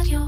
רדיו. 0.00 0.20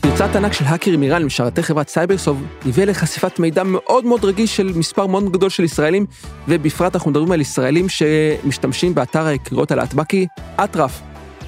פרצת 0.00 0.36
ענק 0.36 0.52
של 0.52 0.64
האקרים 0.64 1.02
איראן 1.02 1.24
משרתי 1.24 1.62
חברת 1.62 1.88
סייברסוב 1.88 2.42
הביאה 2.66 2.86
לחשיפת 2.86 3.38
מידע 3.38 3.62
מאוד 3.62 4.04
מאוד 4.04 4.24
רגיש 4.24 4.56
של 4.56 4.72
מספר 4.76 5.06
מאוד 5.06 5.32
גדול 5.32 5.50
של 5.50 5.64
ישראלים, 5.64 6.06
ובפרט 6.48 6.94
אנחנו 6.94 7.10
מדברים 7.10 7.32
על 7.32 7.40
ישראלים 7.40 7.88
שמשתמשים 7.88 8.94
באתר 8.94 9.26
הקריאות 9.26 9.70
הלהטבקי 9.70 10.26
אטרף. 10.64 11.00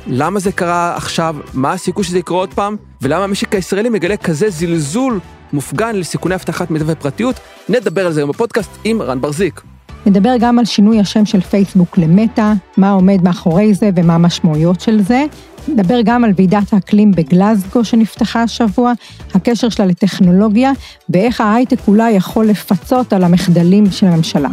למה 0.06 0.40
זה 0.40 0.52
קרה 0.52 0.96
עכשיו, 0.96 1.36
מה 1.54 1.72
הסיכוי 1.72 2.04
שזה 2.04 2.18
יקרה 2.18 2.36
עוד 2.36 2.54
פעם, 2.54 2.76
ולמה 3.02 3.24
המשק 3.24 3.54
הישראלי 3.54 3.88
מגלה 3.88 4.16
כזה 4.16 4.50
זלזול 4.50 5.20
מופגן 5.52 5.96
לסיכוני 5.96 6.34
אבטחת 6.34 6.70
מידע 6.70 6.84
ופרטיות, 6.88 7.36
נדבר 7.68 8.06
על 8.06 8.12
זה 8.12 8.20
היום 8.20 8.30
בפודקאסט 8.30 8.70
עם 8.84 9.02
רן 9.02 9.20
ברזיק. 9.20 9.73
נדבר 10.06 10.34
גם 10.40 10.58
על 10.58 10.64
שינוי 10.64 11.00
השם 11.00 11.24
של 11.24 11.40
פייסבוק 11.40 11.98
למטא, 11.98 12.52
מה 12.76 12.90
עומד 12.90 13.22
מאחורי 13.22 13.74
זה 13.74 13.90
ומה 13.96 14.14
המשמעויות 14.14 14.80
של 14.80 15.02
זה. 15.02 15.24
נדבר 15.68 16.00
גם 16.04 16.24
על 16.24 16.32
ועידת 16.36 16.72
האקלים 16.72 17.12
בגלזגו 17.12 17.84
שנפתחה 17.84 18.42
השבוע, 18.42 18.92
הקשר 19.34 19.68
שלה 19.68 19.86
לטכנולוגיה, 19.86 20.72
ואיך 21.10 21.40
ההייטק 21.40 21.88
אולי 21.88 22.10
יכול 22.10 22.46
לפצות 22.46 23.12
על 23.12 23.24
המחדלים 23.24 23.90
של 23.90 24.06
הממשלה. 24.06 24.48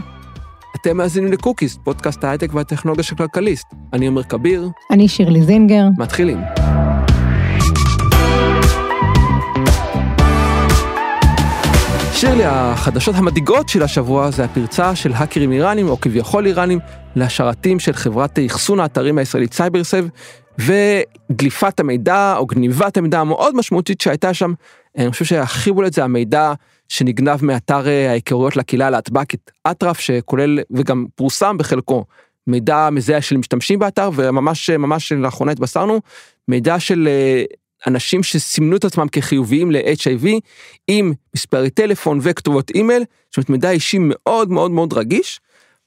אתם 0.81 0.97
מאזינים 0.97 1.31
לקוקיס, 1.31 1.77
פודקאסט 1.83 2.23
ההייטק 2.23 2.53
והטכנולוגיה 2.53 3.03
של 3.03 3.15
כלכליסט. 3.15 3.65
אני 3.93 4.07
עומר 4.07 4.23
כביר, 4.23 4.69
אני 4.91 5.07
שירלי 5.07 5.43
זינגר. 5.43 5.85
מתחילים. 5.97 6.37
שירלי, 12.21 12.45
החדשות 12.45 13.15
המדאיגות 13.15 13.69
של 13.69 13.83
השבוע 13.83 14.31
זה 14.31 14.45
הפרצה 14.45 14.95
של 14.95 15.13
האקרים 15.13 15.51
איראנים, 15.51 15.87
או 15.87 16.01
כביכול 16.01 16.45
איראנים, 16.45 16.79
לשרתים 17.15 17.79
של 17.79 17.93
חברת 17.93 18.39
אחסון 18.45 18.79
האתרים 18.79 19.17
הישראלית 19.17 19.53
סייברסב, 19.53 20.05
ודליפת 20.57 21.79
המידע, 21.79 22.35
או 22.37 22.45
גניבת 22.45 22.97
המידע 22.97 23.19
המאוד 23.19 23.55
משמעותית 23.55 24.01
שהייתה 24.01 24.33
שם. 24.33 24.53
אני 24.97 25.11
חושב 25.11 25.25
שהכי 25.25 25.71
בולט 25.71 25.93
זה 25.93 26.03
המידע 26.03 26.53
שנגנב 26.89 27.45
מאתר 27.45 27.87
אה, 27.87 28.09
ההיכרויות 28.09 28.57
לקהילה 28.57 28.87
הלהטב"קית 28.87 29.51
אטרף, 29.71 29.99
שכולל 29.99 30.59
וגם 30.71 31.05
פורסם 31.15 31.57
בחלקו 31.57 32.05
מידע 32.47 32.89
מזהה 32.91 33.21
של 33.21 33.37
משתמשים 33.37 33.79
באתר, 33.79 34.09
וממש 34.15 34.69
ממש 34.69 35.11
לאחרונה 35.11 35.51
התבשרנו, 35.51 35.99
מידע 36.47 36.79
של 36.79 37.07
אה, 37.07 37.43
אנשים 37.87 38.23
שסימנו 38.23 38.75
את 38.75 38.85
עצמם 38.85 39.07
כחיוביים 39.11 39.71
ל-HIV 39.71 40.27
עם 40.87 41.13
מספרי 41.35 41.69
טלפון 41.69 42.19
וכתובות 42.21 42.69
אימייל, 42.69 43.03
זאת 43.29 43.37
אומרת 43.37 43.49
מידע 43.49 43.71
אישי 43.71 43.97
מאוד 43.99 44.49
מאוד 44.49 44.71
מאוד 44.71 44.93
רגיש. 44.93 45.39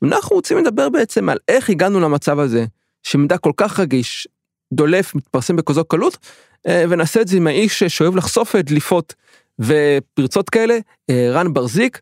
ואנחנו 0.02 0.36
רוצים 0.36 0.58
לדבר 0.58 0.88
בעצם 0.88 1.28
על 1.28 1.38
איך 1.48 1.70
הגענו 1.70 2.00
למצב 2.00 2.38
הזה, 2.38 2.64
שמידע 3.02 3.38
כל 3.38 3.52
כך 3.56 3.80
רגיש, 3.80 4.28
דולף, 4.72 5.14
מתפרסם 5.14 5.56
בכזו 5.56 5.84
קלות, 5.84 6.18
אה, 6.66 6.84
ונעשה 6.90 7.20
את 7.20 7.28
זה 7.28 7.36
עם 7.36 7.46
האיש 7.46 7.82
שאוהב 7.82 8.16
לחשוף 8.16 8.56
דליפות 8.56 9.14
ופרצות 9.58 10.50
כאלה, 10.50 10.78
אה, 11.10 11.28
רן 11.30 11.52
ברזיק, 11.52 12.00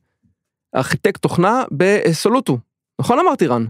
ארכיטקט 0.76 1.22
תוכנה 1.22 1.62
בסולוטו. 1.72 2.58
נכון 3.00 3.18
אמרתי 3.18 3.46
רן? 3.46 3.64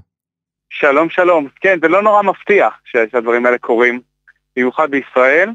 שלום 0.71 1.11
שלום, 1.11 1.49
כן 1.61 1.79
זה 1.83 1.89
לא 1.89 2.03
נורא 2.03 2.23
מפתיע 2.23 2.69
שהדברים 2.85 3.47
האלה 3.47 3.59
קורים, 3.59 4.01
במיוחד 4.57 4.91
בישראל. 4.91 5.51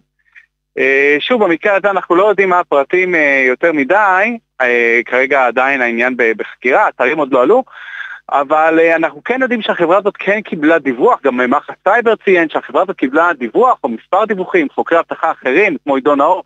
אה, 0.77 1.17
שוב 1.19 1.43
במקרה 1.43 1.75
הזה 1.75 1.89
אנחנו 1.89 2.15
לא 2.15 2.29
יודעים 2.29 2.49
מה 2.49 2.59
הפרטים 2.59 3.15
יותר 3.47 3.71
מדי, 3.73 4.37
כרגע 5.05 5.45
עדיין 5.45 5.81
העניין 5.81 6.15
בחקירה, 6.17 6.85
האתרים 6.85 7.17
עוד 7.17 7.33
לא 7.33 7.41
עלו, 7.41 7.63
אבל 8.31 8.79
אנחנו 8.95 9.23
כן 9.23 9.41
יודעים 9.41 9.61
שהחברה 9.61 9.97
הזאת 9.97 10.17
כן 10.17 10.41
קיבלה 10.41 10.79
דיווח, 10.79 11.19
גם 11.23 11.37
מח"ש 11.37 11.69
סייבר 11.83 12.15
ציין 12.15 12.49
שהחברה 12.49 12.81
הזאת 12.81 12.97
קיבלה 12.97 13.33
דיווח 13.33 13.79
או 13.83 13.89
מספר 13.89 14.25
דיווחים, 14.25 14.67
חוקרי 14.69 14.99
אבטחה 14.99 15.31
אחרים 15.31 15.77
כמו 15.83 15.95
עידו 15.95 16.15
נאור 16.15 16.43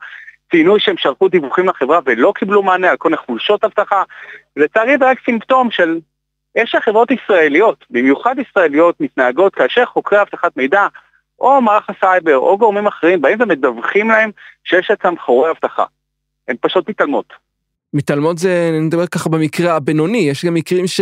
ציינו 0.52 0.79
שהם 0.79 0.97
שלחו 0.97 1.27
דיווחים 1.27 1.70
לחברה 1.70 1.99
ולא 2.05 2.33
קיבלו 2.36 2.64
מענה 2.64 2.89
על 2.89 2.97
כל 2.97 3.09
מיני 3.09 3.17
חולשות 3.17 3.64
אבטחה. 3.64 4.03
לצערי 4.58 4.97
זה 4.99 5.09
רק 5.09 5.17
סימפטום 5.25 5.71
של 5.71 5.99
איך 6.55 6.67
שהחברות 6.67 7.11
ישראליות, 7.11 7.86
במיוחד 7.89 8.36
ישראליות, 8.39 9.02
מתנהגות 9.02 9.55
כאשר 9.55 9.86
חוקרי 9.86 10.21
אבטחת 10.21 10.58
מידע 10.58 10.87
או 11.41 11.61
מערך 11.61 11.89
הסייבר 11.89 12.37
או 12.37 12.57
גורמים 12.57 12.87
אחרים 12.87 13.21
באים 13.21 13.37
ומדווחים 13.41 14.09
להם 14.09 14.31
שיש 14.63 14.91
אצלם 14.91 15.15
חורי 15.25 15.52
אבטחה. 15.52 15.83
הן 16.47 16.55
פשוט 16.61 16.89
מתעלמות. 16.89 17.33
מתעלמות 17.93 18.37
זה, 18.37 18.69
אני 18.69 18.79
מדבר 18.79 19.07
ככה 19.07 19.29
במקרה 19.29 19.75
הבינוני, 19.75 20.17
יש 20.17 20.45
גם 20.45 20.53
מקרים 20.53 20.87
ש... 20.87 21.02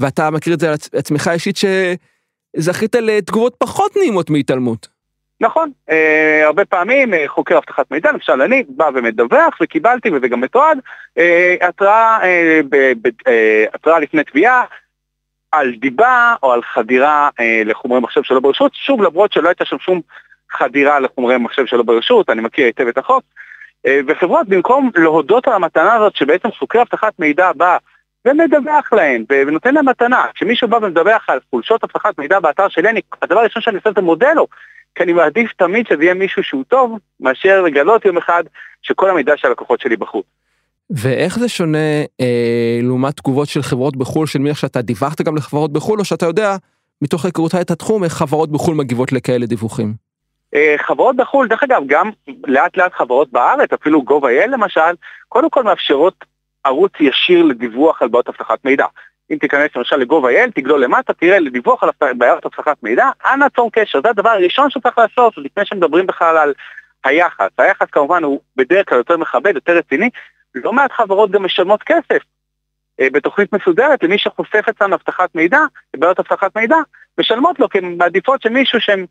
ואתה 0.00 0.30
מכיר 0.30 0.54
את 0.54 0.60
זה 0.60 0.68
על 0.68 0.74
עצמך 0.94 1.30
אישית, 1.32 1.56
שזכית 1.56 2.94
לתגובות 2.94 3.54
פחות 3.58 3.96
נעימות 3.96 4.30
מהתעלמות. 4.30 4.88
נכון, 5.40 5.70
אה, 5.90 6.46
הרבה 6.46 6.64
פעמים 6.64 7.14
אה, 7.14 7.24
חוקר 7.26 7.58
אבטחת 7.58 7.90
מידע, 7.90 8.12
למשל 8.12 8.42
אני 8.42 8.64
בא 8.68 8.90
ומדווח 8.94 9.58
וקיבלתי 9.62 10.10
וזה 10.10 10.28
גם 10.28 10.40
מתועד, 10.40 10.78
אה, 11.18 11.54
התראה 11.60 12.18
אה, 12.22 12.60
אה, 13.26 13.64
התראה 13.74 13.98
לפני 13.98 14.24
תביעה 14.24 14.64
על 15.52 15.74
דיבה 15.74 16.34
או 16.42 16.52
על 16.52 16.62
חדירה 16.62 17.28
אה, 17.40 17.62
לחומרי 17.64 18.00
מחשב 18.00 18.22
שלא 18.22 18.40
ברשות, 18.40 18.74
שוב 18.74 19.02
למרות 19.02 19.32
שלא 19.32 19.48
הייתה 19.48 19.64
שם 19.64 19.78
שום 19.78 20.00
חדירה 20.52 21.00
לחומרי 21.00 21.38
מחשב 21.38 21.66
שלא 21.66 21.82
ברשות, 21.82 22.30
אני 22.30 22.40
מכיר 22.40 22.66
היטב 22.66 22.86
את 22.86 22.98
החוק, 22.98 23.22
אה, 23.86 24.00
וחברות 24.06 24.48
במקום 24.48 24.90
להודות 24.94 25.48
על 25.48 25.52
המתנה 25.52 25.94
הזאת 25.94 26.16
שבעצם 26.16 26.48
חוקר 26.50 26.82
אבטחת 26.82 27.12
מידע 27.18 27.52
בא 27.52 27.76
ומדווח 28.24 28.92
להם 28.92 29.24
ונותן 29.28 29.74
להם 29.74 29.88
מתנה, 29.88 30.26
כשמישהו 30.34 30.68
בא 30.68 30.76
ומדווח 30.76 31.30
על 31.30 31.38
חולשות 31.50 31.84
אבטחת 31.84 32.18
מידע 32.18 32.40
באתר 32.40 32.68
של 32.68 32.84
יניק, 32.84 33.16
הדבר 33.22 33.40
הראשון 33.40 33.62
שאני 33.62 33.76
עושה 33.76 33.90
זה 33.96 34.00
מודה 34.00 34.32
לו 34.32 34.46
כי 34.94 35.02
אני 35.02 35.12
מעדיף 35.12 35.52
תמיד 35.52 35.86
שזה 35.86 36.04
יהיה 36.04 36.14
מישהו 36.14 36.42
שהוא 36.42 36.64
טוב, 36.68 36.98
מאשר 37.20 37.62
לגלות 37.62 38.04
יום 38.04 38.16
אחד 38.16 38.44
שכל 38.82 39.10
המידע 39.10 39.36
של 39.36 39.48
הלקוחות 39.48 39.80
שלי 39.80 39.96
בחוץ. 39.96 40.26
ואיך 40.90 41.38
זה 41.38 41.48
שונה 41.48 42.02
אה, 42.20 42.78
לעומת 42.82 43.16
תגובות 43.16 43.48
של 43.48 43.62
חברות 43.62 43.96
בחו"ל, 43.96 44.26
של 44.26 44.38
מי 44.38 44.54
שאתה 44.54 44.82
דיווחת 44.82 45.20
גם 45.20 45.36
לחברות 45.36 45.72
בחו"ל, 45.72 45.98
או 45.98 46.04
שאתה 46.04 46.26
יודע, 46.26 46.56
מתוך 47.02 47.24
היכרותך 47.24 47.58
את 47.60 47.70
התחום, 47.70 48.04
איך 48.04 48.12
חברות 48.12 48.52
בחו"ל 48.52 48.74
מגיבות 48.74 49.12
לכאלה 49.12 49.46
דיווחים? 49.46 49.94
אה, 50.54 50.74
חברות 50.78 51.16
בחו"ל, 51.16 51.48
דרך 51.48 51.62
אגב, 51.62 51.82
גם 51.86 52.10
לאט 52.46 52.76
לאט 52.76 52.92
חברות 52.94 53.32
בארץ, 53.32 53.72
אפילו 53.72 54.04
gov.il 54.08 54.46
למשל, 54.46 54.94
קודם 55.28 55.50
כל 55.50 55.62
מאפשרות 55.62 56.24
ערוץ 56.64 56.92
ישיר 57.00 57.42
לדיווח 57.42 58.02
על 58.02 58.08
בעיות 58.08 58.28
אבטחת 58.28 58.64
מידע. 58.64 58.86
אם 59.30 59.36
תיכנס 59.36 59.70
למשל 59.76 59.96
ל-gov.il, 59.96 60.50
תגלול 60.54 60.84
למטה, 60.84 61.12
תראה 61.12 61.38
לדיווח 61.38 61.82
על 61.82 61.90
בעיות 62.14 62.46
אבטחת 62.46 62.82
מידע, 62.82 63.10
אנא 63.32 63.46
צור 63.56 63.72
קשר, 63.72 64.00
זה 64.02 64.10
הדבר 64.10 64.28
הראשון 64.28 64.70
שצריך 64.70 64.98
לעשות, 64.98 65.32
לפני 65.36 65.64
שמדברים 65.66 66.06
בכלל 66.06 66.36
על 66.36 66.54
היחס. 67.04 67.48
היחס 67.58 67.86
כמובן 67.92 68.22
הוא 68.22 68.40
בדרך 68.56 68.88
כלל 68.88 68.98
יותר 68.98 69.16
מכבד, 69.16 69.54
יותר 69.54 69.76
רציני, 69.76 70.10
לא 70.54 70.72
מעט 70.72 70.92
חברות 70.92 71.30
גם 71.30 71.44
משלמות 71.44 71.82
כסף 71.82 72.22
אה, 73.00 73.06
בתוכנית 73.12 73.52
מסודרת 73.52 74.02
למי 74.02 74.18
שחושף 74.18 74.64
אצלנו 74.70 74.94
אבטחת 74.94 75.34
מידע, 75.34 75.58
בעיות 75.96 76.18
אבטחת 76.18 76.56
מידע, 76.56 76.76
משלמות 77.20 77.60
לו 77.60 77.68
כי 77.68 77.78
הן 77.78 77.96
מעדיפות 77.98 78.42
שמישהו 78.42 78.80
שהם 78.80 79.06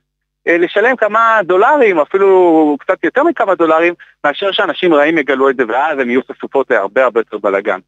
אה, 0.47 0.57
לשלם 0.57 0.96
כמה 0.96 1.40
דולרים, 1.44 2.00
אפילו 2.00 2.78
קצת 2.80 3.03
יותר 3.03 3.24
מכמה 3.24 3.56
דולרים, 3.56 3.94
מאשר 4.24 4.51
שאנשים 4.51 4.94
רעים 4.94 5.18
יגלו 5.18 5.50
את 5.50 5.56
זה 5.57 5.63
ואז 5.68 6.00
הם 6.00 6.09
יהיו 6.09 6.22
חשופות 6.31 6.72
להרבה 6.72 7.03
הרבה 7.03 7.19
יותר 7.19 7.38
בלאגן. 7.38 7.80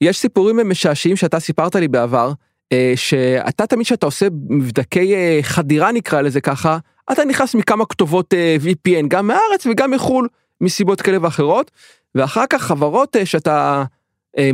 יש 0.00 0.18
סיפורים 0.18 0.70
משעשעים 0.70 1.16
שאתה 1.16 1.40
סיפרת 1.40 1.74
לי 1.74 1.88
בעבר, 1.88 2.30
אה, 2.72 2.92
שאתה 2.96 3.66
תמיד 3.66 3.86
כשאתה 3.86 4.06
עושה 4.06 4.26
מבדקי 4.50 5.14
אה, 5.14 5.38
חדירה 5.42 5.92
נקרא 5.92 6.20
לזה 6.20 6.40
ככה, 6.40 6.78
אתה 7.12 7.24
נכנס 7.24 7.54
מכמה 7.54 7.86
כתובות 7.86 8.34
VPN, 8.64 9.04
גם 9.08 9.26
מהארץ 9.26 9.66
וגם 9.66 9.90
מחו"ל, 9.90 10.28
מסיבות 10.60 11.02
כאלה 11.02 11.18
ואחרות, 11.22 11.70
ואחר 12.14 12.44
כך 12.50 12.62
חברות 12.62 13.16
שאתה 13.24 13.84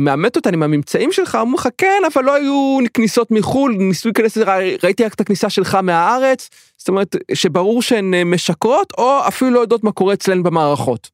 מאמת 0.01 0.35
אותן 0.35 0.53
עם 0.53 0.63
הממצאים 0.63 1.11
שלך, 1.11 1.37
אמרו 1.41 1.55
לך 1.55 1.67
כן, 1.77 2.01
אבל 2.13 2.23
לא 2.23 2.35
היו 2.35 2.77
כניסות 2.93 3.31
מחו"ל, 3.31 3.75
ניסו 3.77 4.09
להיכנס 4.09 4.37
ראיתי 4.83 5.05
רק 5.05 5.13
את 5.13 5.21
הכניסה 5.21 5.49
שלך 5.49 5.75
מהארץ, 5.75 6.49
זאת 6.77 6.87
אומרת 6.87 7.15
שברור 7.33 7.81
שהן 7.81 8.13
משקרות, 8.25 8.93
או 8.97 9.19
אפילו 9.27 9.51
לא 9.51 9.59
יודעות 9.59 9.83
מה 9.83 9.91
קורה 9.91 10.13
אצלן 10.13 10.43
במערכות. 10.43 11.09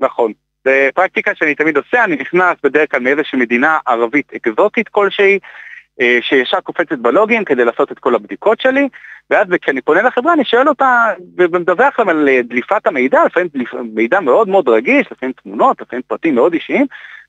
נכון. 0.00 0.32
זה 0.64 0.88
פרקטיקה 0.94 1.30
שאני 1.34 1.54
תמיד 1.54 1.76
עושה, 1.76 2.04
אני 2.04 2.16
נכנס 2.16 2.56
בדרך 2.64 2.90
כלל 2.90 3.00
מאיזושהי 3.00 3.38
מדינה 3.38 3.78
ערבית 3.86 4.32
אקזוטית 4.36 4.88
כלשהי, 4.88 5.38
שישר 6.20 6.60
קופצת 6.60 6.98
בלוגין 6.98 7.44
כדי 7.44 7.64
לעשות 7.64 7.92
את 7.92 7.98
כל 7.98 8.14
הבדיקות 8.14 8.60
שלי, 8.60 8.88
ואז 9.30 9.46
כשאני 9.62 9.80
פונה 9.80 10.02
לחברה 10.02 10.32
אני 10.32 10.44
שואל 10.44 10.68
אותה 10.68 11.12
ומדווח 11.36 11.98
להם 11.98 12.08
על 12.08 12.28
דליפת 12.44 12.86
המידע, 12.86 13.24
לפעמים 13.24 13.48
דליפ, 13.54 13.74
מידע 13.74 14.20
מאוד 14.20 14.48
מאוד 14.48 14.68
רגיש, 14.68 15.12
לפעמים 15.12 15.32
תמונות, 15.42 15.80
לפעמים 15.80 16.02
פרטים 16.06 16.34
מאוד 16.34 16.52
אישיים, 16.52 16.86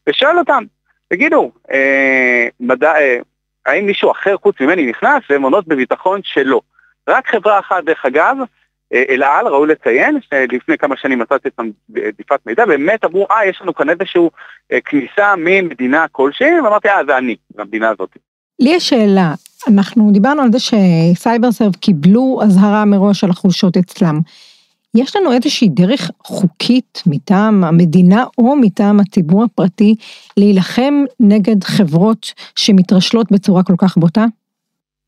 ושואל 0.10 0.40
אותם, 0.40 0.64
תגידו, 1.10 1.52
אה, 1.72 2.48
מדע, 2.60 2.96
אה, 2.96 3.18
האם 3.66 3.86
מישהו 3.86 4.12
אחר 4.12 4.38
חוץ 4.38 4.62
ממני 4.62 4.86
נכנס? 4.86 5.24
והם 5.30 5.42
עונות 5.42 5.68
בביטחון 5.68 6.20
שלא. 6.24 6.62
רק 7.10 7.28
חברה 7.28 7.60
אחת, 7.60 7.84
דרך 7.84 8.06
אגב, 8.06 8.38
אה, 8.94 9.04
אל 9.10 9.24
על, 9.24 9.48
ראוי 9.48 9.68
לציין, 9.68 10.20
שלפני 10.22 10.78
כמה 10.78 10.98
שנים 10.98 11.20
מצאתי 11.20 11.50
את 11.50 11.60
דליפת 11.90 12.40
מידע, 12.46 12.66
באמת 12.66 13.06
אמרו, 13.06 13.28
אה, 13.32 13.46
יש 13.46 13.62
לנו 13.62 13.74
כאן 13.74 13.90
איזושהי 13.90 14.22
אה, 14.72 14.82
כניסה 14.82 15.36
ממדינה 15.38 16.06
כלשהי, 16.12 16.60
ואמרתי, 16.62 16.90
אה, 16.90 17.06
זה 17.06 17.18
אני, 17.18 17.36
מהמדינה 17.56 17.90
הזאת. 17.90 18.18
לי 18.64 18.70
יש 18.70 18.90
שאלה, 18.90 19.34
אנחנו 19.68 20.12
דיברנו 20.12 20.42
על 20.42 20.50
זה 20.52 20.58
שסייבר 20.60 21.52
סרב 21.52 21.76
קיבלו 21.76 22.40
אזהרה 22.44 22.86
מראש 22.86 23.24
על 23.24 23.30
החולשות 23.30 23.78
אצלם. 23.78 24.20
יש 24.96 25.16
לנו 25.16 25.34
איזושהי 25.34 25.68
דרך 25.70 26.12
חוקית 26.24 27.04
מטעם 27.06 27.64
המדינה 27.64 28.24
או 28.38 28.56
מטעם 28.56 29.00
הציבור 29.00 29.44
הפרטי 29.44 29.96
להילחם 30.38 30.94
נגד 31.20 31.64
חברות 31.64 32.34
שמתרשלות 32.56 33.32
בצורה 33.32 33.64
כל 33.64 33.74
כך 33.78 33.98
בוטה? 33.98 34.26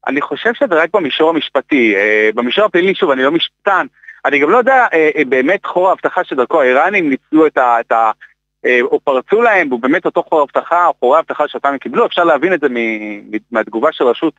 אני 0.08 0.22
חושב 0.22 0.54
שזה 0.54 0.76
רק 0.76 0.90
במישור 0.94 1.30
המשפטי. 1.30 1.96
אה, 1.96 2.30
במישור 2.36 2.66
הפלילי, 2.66 2.96
שוב, 2.96 3.12
אני 3.12 3.24
לא 3.24 3.32
משפטן, 3.32 3.86
אני 4.26 4.40
גם 4.40 4.50
לא 4.50 4.58
יודע 4.58 4.86
אה, 4.94 5.10
אה, 5.18 5.26
באמת 5.26 5.66
חור 5.66 5.90
האבטחה 5.90 6.24
שדרכו 6.24 6.62
האיראנים 6.62 7.10
ניצלו 7.10 7.48
את 7.48 7.58
ה... 7.58 7.80
את 7.80 7.92
ה 7.92 8.12
או 8.82 9.00
פרצו 9.00 9.42
להם, 9.42 9.68
והוא 9.70 9.80
באמת 9.80 10.06
אותו 10.06 10.24
חור 10.30 10.44
אבטחה 10.44 10.88
או 10.88 10.94
חורי 11.00 11.20
אבטחה 11.20 11.48
שאותם 11.48 11.78
קיבלו, 11.78 12.06
אפשר 12.06 12.24
להבין 12.24 12.54
את 12.54 12.60
זה 12.60 12.68
מהתגובה 13.52 13.90
של 13.92 14.04
רשות 14.04 14.34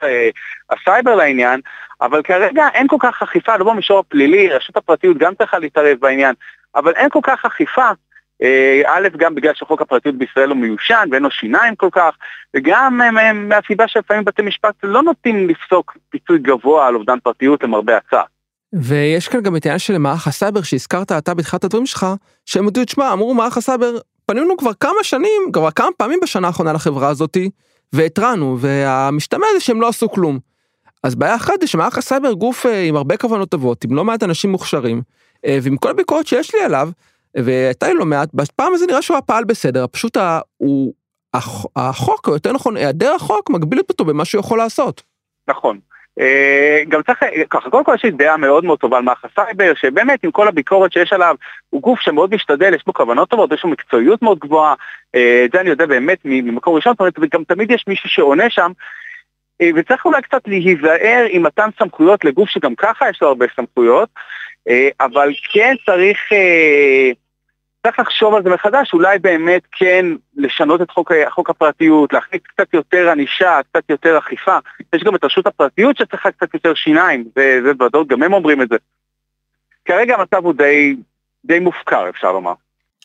הסייבר 0.71 1.15
לעניין, 1.15 1.61
אבל 2.01 2.23
כרגע 2.23 2.69
אין 2.75 2.89
כל 2.89 2.97
כך 3.01 3.23
אכיפה, 3.23 3.57
לא 3.57 3.65
במישור 3.65 3.99
הפלילי, 3.99 4.49
רשות 4.49 4.77
הפרטיות 4.77 5.19
גם 5.19 5.35
צריכה 5.35 5.59
להתערב 5.59 5.97
בעניין, 6.01 6.35
אבל 6.75 6.93
אין 6.93 7.09
כל 7.11 7.21
כך 7.23 7.45
אכיפה. 7.45 7.89
א', 8.87 9.09
גם 9.17 9.35
בגלל 9.35 9.55
שחוק 9.55 9.83
הפרטיות 9.83 10.15
בישראל 10.15 10.49
הוא 10.49 10.57
מיושן 10.57 11.09
ואין 11.11 11.23
לו 11.23 11.31
שיניים 11.31 11.75
כל 11.77 11.89
כך, 11.93 12.15
וגם 12.57 13.01
מהסיבה 13.35 13.89
שלפעמים 13.89 14.25
בתי 14.25 14.43
משפט 14.43 14.75
לא 14.83 15.03
נוטים 15.03 15.49
לפסוק 15.49 15.97
פיצוי 16.11 16.39
גבוה 16.39 16.87
על 16.87 16.95
אובדן 16.95 17.19
פרטיות 17.23 17.63
למרבה 17.63 17.97
הצער. 17.97 18.23
ויש 18.73 19.29
כאן 19.29 19.41
גם 19.41 19.57
את 19.57 19.67
העניין 19.67 19.79
של 19.79 19.99
מערך 19.99 20.27
הסייבר 20.27 20.63
שהזכרת 20.63 21.13
אתה 21.13 21.35
בתחילת 21.35 21.65
הדברים 21.65 21.87
שלך, 21.87 22.07
שהם 22.47 22.67
תשמע, 22.75 23.13
אמרו 23.13 23.35
מערך 23.35 23.57
הסייבר, 23.57 23.99
פנינו 24.27 24.57
כבר 24.57 24.75
כמה 24.75 25.03
שנים, 25.03 25.53
כבר 25.53 25.71
כמה 25.71 25.89
פעמים 25.97 26.19
בשנה 26.23 26.47
האחרונה 26.47 26.73
לחברה 26.73 27.09
הזאתי, 27.09 27.51
והתרענו, 27.93 28.57
והמשתמע 28.61 29.47
זה 29.55 29.61
שהם 29.61 29.81
לא 29.81 29.89
עשו 29.89 30.11
כלום. 30.11 30.39
אז 31.03 31.15
בעיה 31.15 31.35
אחת 31.35 31.55
זה 31.61 31.67
שמערך 31.67 31.99
הסייבר 31.99 32.33
גוף 32.33 32.67
אה, 32.67 32.83
עם 32.83 32.97
הרבה 32.97 33.17
כוונות 33.17 33.49
טובות, 33.49 33.85
עם 33.85 33.95
לא 33.95 34.05
מעט 34.05 34.23
אנשים 34.23 34.51
מוכשרים, 34.51 35.03
אה, 35.47 35.59
ועם 35.63 35.77
כל 35.77 35.91
הביקורת 35.91 36.27
שיש 36.27 36.55
לי 36.55 36.61
עליו, 36.61 36.89
והייתה 37.37 37.89
לי 37.89 37.95
לא 37.95 38.07
מעט, 38.07 38.29
בפעם 38.35 38.75
הזו 38.75 38.87
נראה 38.87 39.03
שהוא 39.03 39.19
פעל 39.27 39.45
בסדר, 39.45 39.87
פשוט 39.91 40.17
הוא, 40.57 40.93
החוק, 41.77 42.29
או 42.29 42.33
יותר 42.33 42.53
נכון, 42.53 42.77
היעדר 42.77 43.15
החוק, 43.15 43.51
מגביל 43.51 43.81
אותו 43.89 44.05
במה 44.05 44.25
שהוא 44.25 44.41
יכול 44.41 44.59
לעשות. 44.59 45.03
נכון. 45.49 45.81
אה, 46.21 46.83
גם 46.89 47.03
צריך, 47.03 47.19
ככה, 47.51 47.71
קודם 47.71 47.85
כל 47.85 47.95
יש 47.95 48.05
לי 48.05 48.11
דעה 48.11 48.37
מאוד 48.37 48.65
מאוד 48.65 48.79
טובה 48.79 48.97
על 48.97 49.03
מערך 49.03 49.25
הסייבר, 49.25 49.75
שבאמת 49.75 50.25
עם 50.25 50.31
כל 50.31 50.49
הביקורת 50.49 50.93
שיש 50.93 51.13
עליו, 51.13 51.37
הוא 51.71 51.83
גוף 51.83 52.01
שמאוד 52.01 52.35
משתדל, 52.35 52.75
יש 52.75 52.83
בו 52.87 52.93
כוונות 52.93 53.29
טובות, 53.29 53.53
יש 53.53 53.65
לו 53.65 53.71
מקצועיות 53.71 54.23
מאוד 54.23 54.39
גבוהה, 54.39 54.75
אה, 55.15 55.43
את 55.45 55.51
זה 55.53 55.61
אני 55.61 55.71
יודע 55.71 55.87
באמת 55.87 56.19
ממקור 56.25 56.77
ראשון, 56.77 56.95
וגם 57.21 57.45
תמיד 57.45 57.71
יש 57.71 57.85
מישהו 57.87 58.09
שעונה 58.09 58.51
שם, 58.51 58.73
אה, 59.61 59.71
וצריך 59.75 60.05
אולי 60.05 60.23
קצת 60.23 60.43
להיזהר 60.47 61.27
עם 61.31 61.43
מתן 61.43 61.69
סמכויות 61.79 62.25
לגוף 62.25 62.49
שגם 62.49 62.75
ככה 62.75 63.11
יש 63.11 63.23
לו 63.23 63.29
הרבה 63.29 63.47
סמכויות, 63.57 64.09
אבל 65.01 65.33
כן 65.53 65.75
צריך... 65.87 66.19
צריך 67.87 67.99
לחשוב 67.99 68.35
על 68.35 68.43
זה 68.43 68.51
מחדש, 68.51 68.93
אולי 68.93 69.19
באמת 69.19 69.63
כן 69.73 70.07
לשנות 70.37 70.83
את 70.83 70.91
חוק, 70.91 71.13
חוק 71.29 71.51
הפרטיות, 71.51 72.13
להכניס 72.13 72.43
קצת 72.43 72.75
יותר 72.75 73.11
ענישה, 73.11 73.61
קצת 73.71 73.91
יותר 73.91 74.19
אכיפה. 74.19 74.59
יש 74.95 75.03
גם 75.03 75.15
את 75.15 75.25
רשות 75.25 75.47
הפרטיות 75.47 75.97
שצריכה 75.97 76.31
קצת 76.31 76.55
יותר 76.55 76.75
שיניים, 76.75 77.25
וזה 77.37 77.75
בוודאות, 77.75 78.09
גם 78.09 78.23
הם 78.23 78.33
אומרים 78.33 78.63
את 78.63 78.69
זה. 78.69 78.77
כרגע 79.85 80.15
המצב 80.15 80.45
הוא 80.45 80.55
די, 80.55 80.97
די 81.45 81.59
מופקר, 81.59 82.09
אפשר 82.09 82.33
לומר. 82.33 82.53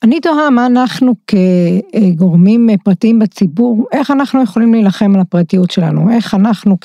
אני 0.03 0.19
תוהה 0.19 0.49
מה 0.49 0.65
אנחנו 0.65 1.13
כגורמים 1.27 2.69
פרטיים 2.83 3.19
בציבור, 3.19 3.87
איך 3.91 4.11
אנחנו 4.11 4.43
יכולים 4.43 4.73
להילחם 4.73 5.15
על 5.15 5.21
הפרטיות 5.21 5.71
שלנו, 5.71 6.11
איך 6.11 6.33
אנחנו 6.33 6.77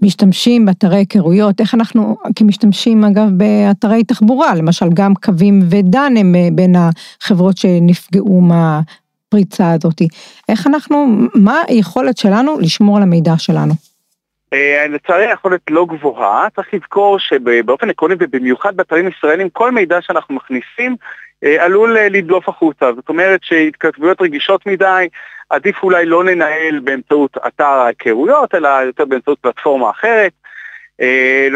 כמשתמשים 0.00 0.66
באתרי 0.66 0.96
היכרויות, 0.96 1.60
איך 1.60 1.74
אנחנו 1.74 2.16
כמשתמשים 2.36 3.04
אגב 3.04 3.28
באתרי 3.36 4.04
תחבורה, 4.04 4.54
למשל 4.54 4.86
גם 4.94 5.14
קווים 5.14 5.60
ודן 5.70 6.14
הם 6.16 6.34
בין 6.52 6.76
החברות 6.76 7.56
שנפגעו 7.56 8.40
מהפריצה 8.40 9.72
הזאת, 9.72 10.02
איך 10.48 10.66
אנחנו, 10.66 11.06
מה 11.34 11.60
היכולת 11.68 12.16
שלנו 12.16 12.58
לשמור 12.60 12.96
על 12.96 13.02
המידע 13.02 13.38
שלנו? 13.38 13.89
אה, 14.52 14.86
לצערי 14.88 15.26
היכולת 15.26 15.60
לא 15.70 15.86
גבוהה, 15.86 16.48
צריך 16.56 16.74
לזכור 16.74 17.18
שבאופן 17.18 17.90
עקרוני 17.90 18.14
ובמיוחד 18.18 18.76
באתרים 18.76 19.08
ישראלים 19.08 19.50
כל 19.50 19.70
מידע 19.70 20.02
שאנחנו 20.02 20.34
מכניסים 20.34 20.96
אה, 21.44 21.64
עלול 21.64 21.98
אה, 21.98 22.08
לדלוף 22.08 22.48
החוצה. 22.48 22.92
זאת 22.92 23.08
אומרת 23.08 23.40
שהתכתבויות 23.42 24.20
רגישות 24.20 24.66
מדי, 24.66 25.08
עדיף 25.50 25.82
אולי 25.82 26.06
לא 26.06 26.24
לנהל 26.24 26.78
באמצעות 26.78 27.36
אתר 27.46 27.64
ההיכרויות, 27.64 28.54
אלא 28.54 28.68
יותר 28.68 29.04
באמצעות 29.04 29.38
פלטפורמה 29.38 29.90
אחרת. 29.90 30.32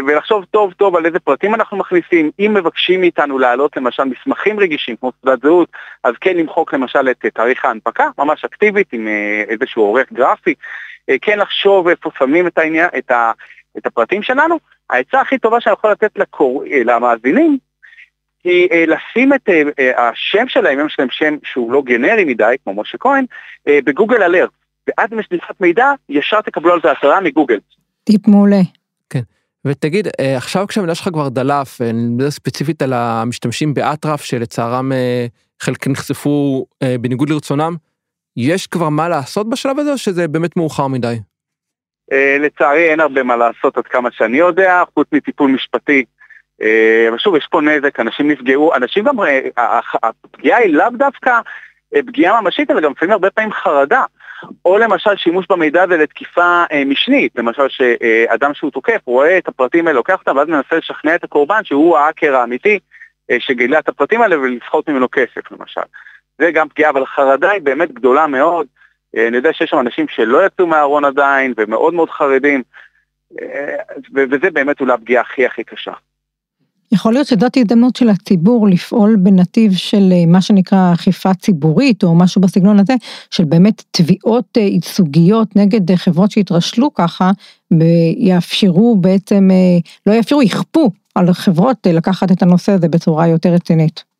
ולחשוב 0.07 0.45
טוב 0.51 0.73
טוב 0.73 0.95
על 0.95 1.05
איזה 1.05 1.19
פרטים 1.19 1.55
אנחנו 1.55 1.77
מכניסים. 1.77 2.31
אם 2.39 2.53
מבקשים 2.53 3.01
מאיתנו 3.01 3.39
להעלות 3.39 3.77
למשל 3.77 4.03
מסמכים 4.03 4.59
רגישים 4.59 4.95
כמו 4.95 5.11
תעודת 5.11 5.41
זהות, 5.41 5.69
אז 6.03 6.13
כן 6.21 6.37
למחוק 6.37 6.73
למשל 6.73 7.09
את 7.09 7.25
תאריך 7.33 7.65
ההנפקה, 7.65 8.09
ממש 8.17 8.45
אקטיבית 8.45 8.93
עם 8.93 9.07
איזשהו 9.47 9.81
עורך 9.81 10.13
גרפי. 10.13 10.53
כן 11.21 11.39
לחשוב 11.39 11.87
איפה 11.87 12.09
שמים 12.19 12.47
את, 12.47 12.57
העניין, 12.57 12.89
את, 12.97 13.11
ה, 13.11 13.31
את 13.77 13.85
הפרטים 13.85 14.23
שלנו. 14.23 14.59
העצה 14.89 15.21
הכי 15.21 15.37
טובה 15.37 15.61
שאני 15.61 15.73
יכול 15.73 15.91
לתת 15.91 16.11
לקור... 16.15 16.63
למאזינים 16.85 17.57
היא 18.45 18.67
אה, 18.71 18.83
לשים 18.87 19.33
את 19.33 19.49
אה, 19.49 19.61
אה, 19.79 20.09
השם 20.09 20.47
שלהם, 20.47 20.79
אם 20.79 20.85
יש 20.85 20.95
להם 20.99 21.07
שם 21.11 21.35
שהוא 21.43 21.71
לא 21.71 21.81
גנרי 21.85 22.25
מדי, 22.25 22.55
כמו 22.63 22.73
משה 22.73 22.97
כהן, 22.97 23.25
בגוגל 23.67 24.23
אלרט. 24.23 24.49
ואז 24.87 25.09
אם 25.13 25.19
יש 25.19 25.29
דליפת 25.29 25.61
מידע, 25.61 25.91
ישר 26.09 26.41
תקבלו 26.41 26.73
על 26.73 26.79
זה 26.83 26.91
התראה 26.91 27.21
מגוגל. 27.21 27.59
טיפ 28.03 28.27
מעולה. 28.27 28.61
כן. 29.09 29.21
ותגיד, 29.65 30.07
עכשיו 30.37 30.67
כשהמידע 30.67 30.95
שלך 30.95 31.09
כבר 31.09 31.29
דלף, 31.29 31.81
אני 31.81 31.93
מדבר 31.93 32.31
ספציפית 32.31 32.81
על 32.81 32.93
המשתמשים 32.93 33.73
באטרף, 33.73 34.21
שלצערם 34.21 34.91
חלק 35.59 35.87
נחשפו 35.87 36.65
בניגוד 37.01 37.29
לרצונם, 37.29 37.75
יש 38.37 38.67
כבר 38.67 38.89
מה 38.89 39.09
לעשות 39.09 39.49
בשלב 39.49 39.79
הזה, 39.79 39.91
או 39.91 39.97
שזה 39.97 40.27
באמת 40.27 40.57
מאוחר 40.57 40.87
מדי? 40.87 41.15
לצערי 42.39 42.89
אין 42.89 42.99
הרבה 42.99 43.23
מה 43.23 43.35
לעשות 43.35 43.77
עד 43.77 43.87
כמה 43.87 44.09
שאני 44.11 44.37
יודע, 44.37 44.83
חוץ 44.93 45.07
מטיפול 45.11 45.51
משפטי 45.51 46.05
אה, 46.61 47.05
אבל 47.09 47.17
שוב, 47.17 47.35
יש 47.35 47.47
פה 47.51 47.61
נזק, 47.61 47.99
אנשים 47.99 48.31
נפגעו, 48.31 48.75
אנשים 48.75 49.03
גם, 49.03 49.19
אה, 49.19 49.79
הפגיעה 50.03 50.59
היא 50.59 50.73
לאו 50.73 50.89
דווקא 50.89 51.39
אה, 51.95 51.99
פגיעה 52.07 52.41
ממשית, 52.41 52.71
אלא 52.71 52.81
גם 52.81 52.91
לפעמים 52.91 53.11
הרבה 53.11 53.29
פעמים 53.29 53.53
חרדה. 53.53 54.03
או 54.65 54.77
למשל 54.77 55.15
שימוש 55.15 55.45
במידע 55.49 55.83
הזה 55.83 55.97
לתקיפה 55.97 56.63
משנית, 56.85 57.31
למשל 57.35 57.69
שאדם 57.69 58.53
שהוא 58.53 58.71
תוקף 58.71 58.99
רואה 59.05 59.37
את 59.37 59.47
הפרטים 59.47 59.87
האלה, 59.87 59.97
לוקח 59.97 60.19
אותם 60.19 60.37
ואז 60.37 60.47
מנסה 60.47 60.75
לשכנע 60.75 61.15
את 61.15 61.23
הקורבן 61.23 61.63
שהוא 61.63 61.97
האקר 61.97 62.35
האמיתי 62.35 62.79
שגילה 63.39 63.79
את 63.79 63.89
הפרטים 63.89 64.21
האלה 64.21 64.39
ולסחוט 64.39 64.89
ממנו 64.89 65.07
כסף 65.11 65.51
למשל. 65.51 65.81
זה 66.39 66.51
גם 66.51 66.69
פגיעה, 66.69 66.89
אבל 66.89 67.05
חרדה 67.05 67.51
היא 67.51 67.61
באמת 67.61 67.91
גדולה 67.91 68.27
מאוד. 68.27 68.67
אני 69.17 69.37
יודע 69.37 69.53
שיש 69.53 69.69
שם 69.69 69.79
אנשים 69.79 70.05
שלא 70.07 70.45
יצאו 70.45 70.67
מהארון 70.67 71.05
עדיין 71.05 71.53
ומאוד 71.57 71.93
מאוד 71.93 72.09
חרדים, 72.09 72.63
וזה 74.15 74.51
באמת 74.53 74.81
אולי 74.81 74.93
הפגיעה 74.93 75.21
הכי 75.21 75.45
הכי 75.45 75.63
קשה. 75.63 75.91
יכול 76.91 77.13
להיות 77.13 77.27
שזאת 77.27 77.57
הזדמנות 77.57 77.95
של 77.95 78.09
הציבור 78.09 78.67
לפעול 78.67 79.15
בנתיב 79.15 79.73
של 79.73 80.09
אה, 80.11 80.25
מה 80.27 80.41
שנקרא 80.41 80.93
אכיפה 80.93 81.33
ציבורית 81.33 82.03
או 82.03 82.15
משהו 82.15 82.41
בסגנון 82.41 82.79
הזה, 82.79 82.93
של 83.31 83.45
באמת 83.45 83.83
תביעות 83.91 84.57
אה, 84.57 84.61
ייצוגיות 84.61 85.55
נגד 85.55 85.91
אה, 85.91 85.97
חברות 85.97 86.31
שהתרשלו 86.31 86.93
ככה, 86.93 87.31
ויאפשרו 87.71 88.95
בעצם, 88.95 89.49
לא 90.05 90.13
יאפשרו, 90.13 90.43
יכפו 90.43 90.91
על 91.15 91.33
חברות 91.33 91.87
לקחת 91.87 92.31
את 92.31 92.41
הנושא 92.41 92.71
הזה 92.71 92.87
בצורה 92.87 93.27
יותר 93.27 93.49
רצינית. 93.49 94.14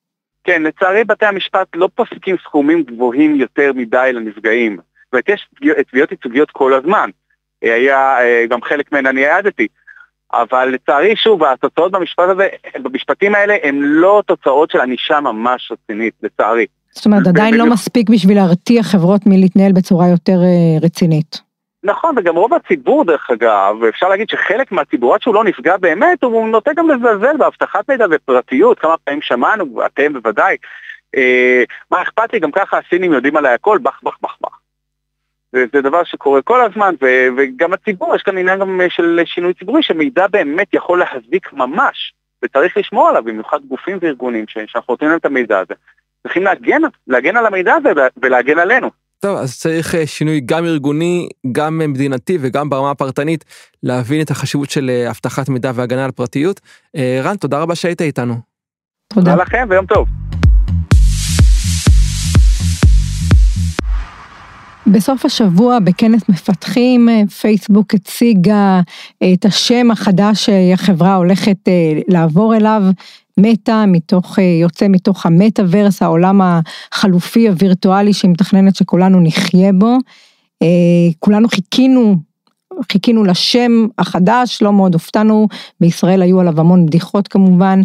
כן, 0.45 0.63
לצערי 0.63 1.03
בתי 1.03 1.25
המשפט 1.25 1.67
לא 1.75 1.89
פוסקים 1.95 2.35
סכומים 2.43 2.83
גבוהים 2.83 3.35
יותר 3.35 3.71
מדי 3.75 4.11
לנפגעים. 4.13 4.75
זאת 4.75 5.13
אומרת, 5.13 5.29
יש 5.29 5.49
תביעות 5.91 6.11
ייצוגיות 6.11 6.51
כל 6.51 6.73
הזמן. 6.73 7.09
היה, 7.61 8.17
גם 8.49 8.61
חלק 8.61 8.91
מהן 8.91 9.05
אני 9.05 9.25
העדתי. 9.25 9.67
אבל 10.33 10.65
לצערי, 10.65 11.15
שוב, 11.15 11.43
התוצאות 11.43 11.91
במשפט 11.91 12.23
הזה, 12.29 12.47
במשפטים 12.81 13.35
האלה, 13.35 13.55
הן 13.63 13.79
לא 13.81 14.23
תוצאות 14.27 14.71
של 14.71 14.79
ענישה 14.79 15.19
ממש 15.19 15.71
רצינית, 15.71 16.13
לצערי. 16.23 16.65
זאת 16.91 17.05
אומרת, 17.05 17.27
עדיין 17.27 17.53
לא 17.53 17.65
מספיק 17.65 18.09
בשביל 18.09 18.37
להרתיע 18.37 18.83
חברות 18.83 19.21
מלהתנהל 19.25 19.71
בצורה 19.71 20.07
יותר 20.07 20.37
אה, 20.43 20.79
רצינית. 20.81 21.41
נכון, 21.85 22.15
וגם 22.17 22.35
רוב 22.35 22.53
הציבור 22.53 23.05
דרך 23.05 23.29
אגב, 23.29 23.83
אפשר 23.89 24.09
להגיד 24.09 24.29
שחלק 24.29 24.71
מהציבור, 24.71 25.13
עד 25.13 25.21
שהוא 25.21 25.35
לא 25.35 25.43
נפגע 25.43 25.77
באמת, 25.77 26.23
הוא 26.23 26.49
נוטה 26.49 26.73
גם 26.73 26.89
לזלזל 26.89 27.37
באבטחת 27.37 27.89
מידע 27.89 28.05
ופרטיות, 28.11 28.79
כמה 28.79 28.97
פעמים 28.97 29.21
שמענו, 29.21 29.85
אתם 29.85 30.13
בוודאי. 30.13 30.57
אה, 31.15 31.63
מה 31.91 32.01
אכפת 32.01 32.33
לי, 32.33 32.39
גם 32.39 32.51
ככה 32.51 32.77
הסינים 32.77 33.13
יודעים 33.13 33.37
עליי 33.37 33.53
הכל, 33.53 33.77
בח 33.77 33.99
בח 34.03 34.17
בח 34.21 34.37
בח. 34.41 34.59
זה, 35.51 35.65
זה 35.73 35.81
דבר 35.81 36.03
שקורה 36.03 36.41
כל 36.41 36.61
הזמן, 36.61 36.95
ו, 37.01 37.05
וגם 37.37 37.73
הציבור, 37.73 38.15
יש 38.15 38.21
כאן 38.21 38.37
עניין 38.37 38.59
גם 38.59 38.81
של 38.89 39.21
שינוי 39.25 39.53
ציבורי, 39.53 39.83
שמידע 39.83 40.27
באמת 40.27 40.73
יכול 40.73 40.99
להזיק 40.99 41.53
ממש, 41.53 42.13
וצריך 42.43 42.77
לשמור 42.77 43.09
עליו, 43.09 43.23
במיוחד 43.23 43.59
גופים 43.65 43.97
וארגונים 44.01 44.45
שאנחנו 44.47 44.91
נותנים 44.93 45.09
להם 45.09 45.19
את 45.19 45.25
המידע 45.25 45.59
הזה. 45.59 45.73
צריכים 46.23 46.43
להגן, 46.43 46.81
להגן 47.07 47.37
על 47.37 47.45
המידע 47.45 47.73
הזה 47.73 47.89
ולהגן 48.17 48.59
עלינו. 48.59 49.04
טוב, 49.19 49.37
אז 49.37 49.57
צריך 49.57 49.95
אה, 49.95 50.07
שינוי 50.07 50.41
גם 50.45 50.65
ארגוני, 50.65 51.29
גם 51.51 51.77
מדינתי 51.77 52.37
וגם 52.41 52.69
ברמה 52.69 52.91
הפרטנית, 52.91 53.45
להבין 53.83 54.21
את 54.21 54.31
החשיבות 54.31 54.69
של 54.69 54.89
אה, 54.89 55.09
אבטחת 55.09 55.49
מידע 55.49 55.71
והגנה 55.75 56.05
על 56.05 56.11
פרטיות. 56.11 56.61
אה, 56.95 57.21
רן, 57.23 57.35
תודה 57.35 57.59
רבה 57.59 57.75
שהיית 57.75 58.01
איתנו. 58.01 58.35
תודה. 59.13 59.31
תודה 59.31 59.43
לכם 59.43 59.67
ויום 59.69 59.85
טוב. 59.85 60.07
בסוף 64.87 65.25
השבוע 65.25 65.79
בכנס 65.79 66.29
מפתחים, 66.29 67.09
פייסבוק 67.41 67.93
הציגה 67.93 68.81
את 69.33 69.45
השם 69.45 69.91
החדש 69.91 70.45
שהחברה 70.45 71.15
הולכת 71.15 71.57
לעבור 72.07 72.55
אליו, 72.55 72.81
מטא, 73.39 73.85
מתוך, 73.87 74.39
יוצא 74.61 74.87
מתוך 74.89 75.25
המטאוורס, 75.25 76.01
העולם 76.01 76.41
החלופי 76.43 77.47
הווירטואלי 77.47 78.13
שהיא 78.13 78.31
מתכננת 78.31 78.75
שכולנו 78.75 79.19
נחיה 79.19 79.73
בו. 79.73 79.97
כולנו 81.19 81.47
חיכינו, 81.47 82.15
חיכינו 82.91 83.23
לשם 83.23 83.87
החדש, 83.99 84.61
לא 84.61 84.73
מאוד 84.73 84.93
הופתענו, 84.93 85.47
בישראל 85.81 86.21
היו 86.21 86.39
עליו 86.39 86.59
המון 86.59 86.85
בדיחות 86.85 87.27
כמובן. 87.27 87.81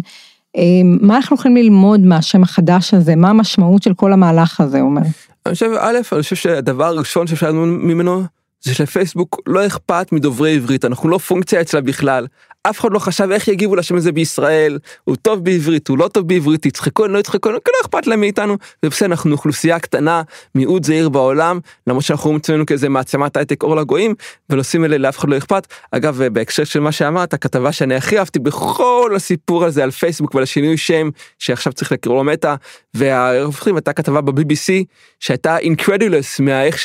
מה 1.01 1.15
אנחנו 1.15 1.35
יכולים 1.35 1.57
ללמוד 1.57 1.99
מהשם 1.99 2.43
החדש 2.43 2.93
הזה? 2.93 3.15
מה 3.15 3.29
המשמעות 3.29 3.83
של 3.83 3.93
כל 3.93 4.13
המהלך 4.13 4.61
הזה, 4.61 4.81
אומר? 4.81 5.01
אני 5.45 5.53
חושב, 5.53 5.71
א', 5.79 5.95
אני 6.11 6.21
חושב 6.23 6.35
שהדבר 6.35 6.85
הראשון 6.85 7.27
שאפשר 7.27 7.51
ממנו 7.53 8.23
זה 8.61 8.73
שלפייסבוק 8.73 9.41
לא 9.47 9.67
אכפת 9.67 10.11
מדוברי 10.11 10.55
עברית, 10.55 10.85
אנחנו 10.85 11.09
לא 11.09 11.17
פונקציה 11.17 11.61
אצלה 11.61 11.81
בכלל. 11.81 12.27
אף 12.63 12.79
אחד 12.79 12.89
לא 12.91 12.99
חשב 12.99 13.27
איך 13.31 13.47
יגיבו 13.47 13.75
לשם 13.75 13.95
הזה 13.95 14.11
בישראל, 14.11 14.79
הוא 15.03 15.15
טוב 15.15 15.43
בעברית, 15.43 15.87
הוא 15.87 15.97
לא 15.97 16.07
טוב 16.07 16.27
בעברית, 16.27 16.65
יצחקו, 16.65 17.07
לא 17.07 17.19
יצחקו, 17.19 17.51
לא 17.51 17.59
אכפת 17.81 18.07
להם 18.07 18.19
מאיתנו, 18.19 18.57
זה 18.81 18.89
בסדר, 18.89 19.09
אנחנו 19.09 19.31
אוכלוסייה 19.31 19.79
קטנה, 19.79 20.21
מיעוט 20.55 20.83
זעיר 20.83 21.09
בעולם, 21.09 21.59
למרות 21.87 22.03
שאנחנו 22.03 22.23
רואים 22.23 22.39
עצמנו 22.39 22.65
כאיזה 22.65 22.89
מעצמת 22.89 23.37
הייטק 23.37 23.63
אור 23.63 23.75
לגויים, 23.75 24.15
ונושאים 24.49 24.85
אלה 24.85 24.97
לאף 24.97 25.19
אחד 25.19 25.29
לא 25.29 25.37
אכפת. 25.37 25.67
אגב, 25.91 26.23
בהקשר 26.33 26.63
של 26.63 26.79
מה 26.79 26.91
שאמרת, 26.91 27.33
הכתבה 27.33 27.71
שאני 27.71 27.95
הכי 27.95 28.19
אהבתי 28.19 28.39
בכל 28.39 29.13
הסיפור 29.15 29.65
הזה 29.65 29.83
על 29.83 29.91
פייסבוק 29.91 30.35
ועל 30.35 30.43
השינוי 30.43 30.77
שם, 30.77 31.09
שעכשיו 31.39 31.73
צריך 31.73 31.91
לקרוא 31.91 32.15
לו 32.15 32.23
מטא, 32.23 32.55
והרופאים 32.93 33.75
הייתה 33.75 33.93
כתבה 33.93 34.21
ב-BBC, 34.21 34.83
שהייתה 35.19 35.57
אינקרדולוס 35.57 36.39
מהאיך 36.39 36.77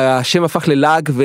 שהשם 0.00 0.44
הפך 0.44 0.68
ללעג 0.68 1.10
ו... 1.12 1.24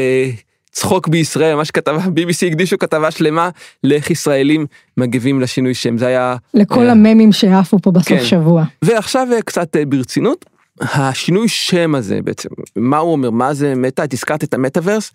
צחוק 0.71 1.07
בישראל, 1.07 1.55
מה 1.55 1.65
שכתבה, 1.65 1.97
BBC 1.97 2.45
הקדישו 2.47 2.77
כתבה 2.77 3.11
שלמה 3.11 3.49
לאיך 3.83 4.11
ישראלים 4.11 4.65
מגיבים 4.97 5.41
לשינוי 5.41 5.73
שם, 5.73 5.97
זה 5.97 6.07
היה... 6.07 6.35
לכל 6.53 6.88
uh, 6.88 6.91
הממים 6.91 7.31
שעפו 7.31 7.79
פה 7.79 7.91
בסוף 7.91 8.07
כן. 8.07 8.25
שבוע. 8.25 8.63
ועכשיו 8.81 9.27
uh, 9.38 9.41
קצת 9.41 9.75
uh, 9.75 9.79
ברצינות, 9.85 10.45
השינוי 10.81 11.47
שם 11.47 11.95
הזה 11.95 12.19
בעצם, 12.23 12.49
מה 12.75 12.97
הוא 12.97 13.11
אומר, 13.11 13.29
מה 13.29 13.53
זה 13.53 13.73
מטא, 13.75 14.03
את 14.03 14.13
הזכרת 14.13 14.43
את 14.43 14.53
המטאוורס, 14.53 15.11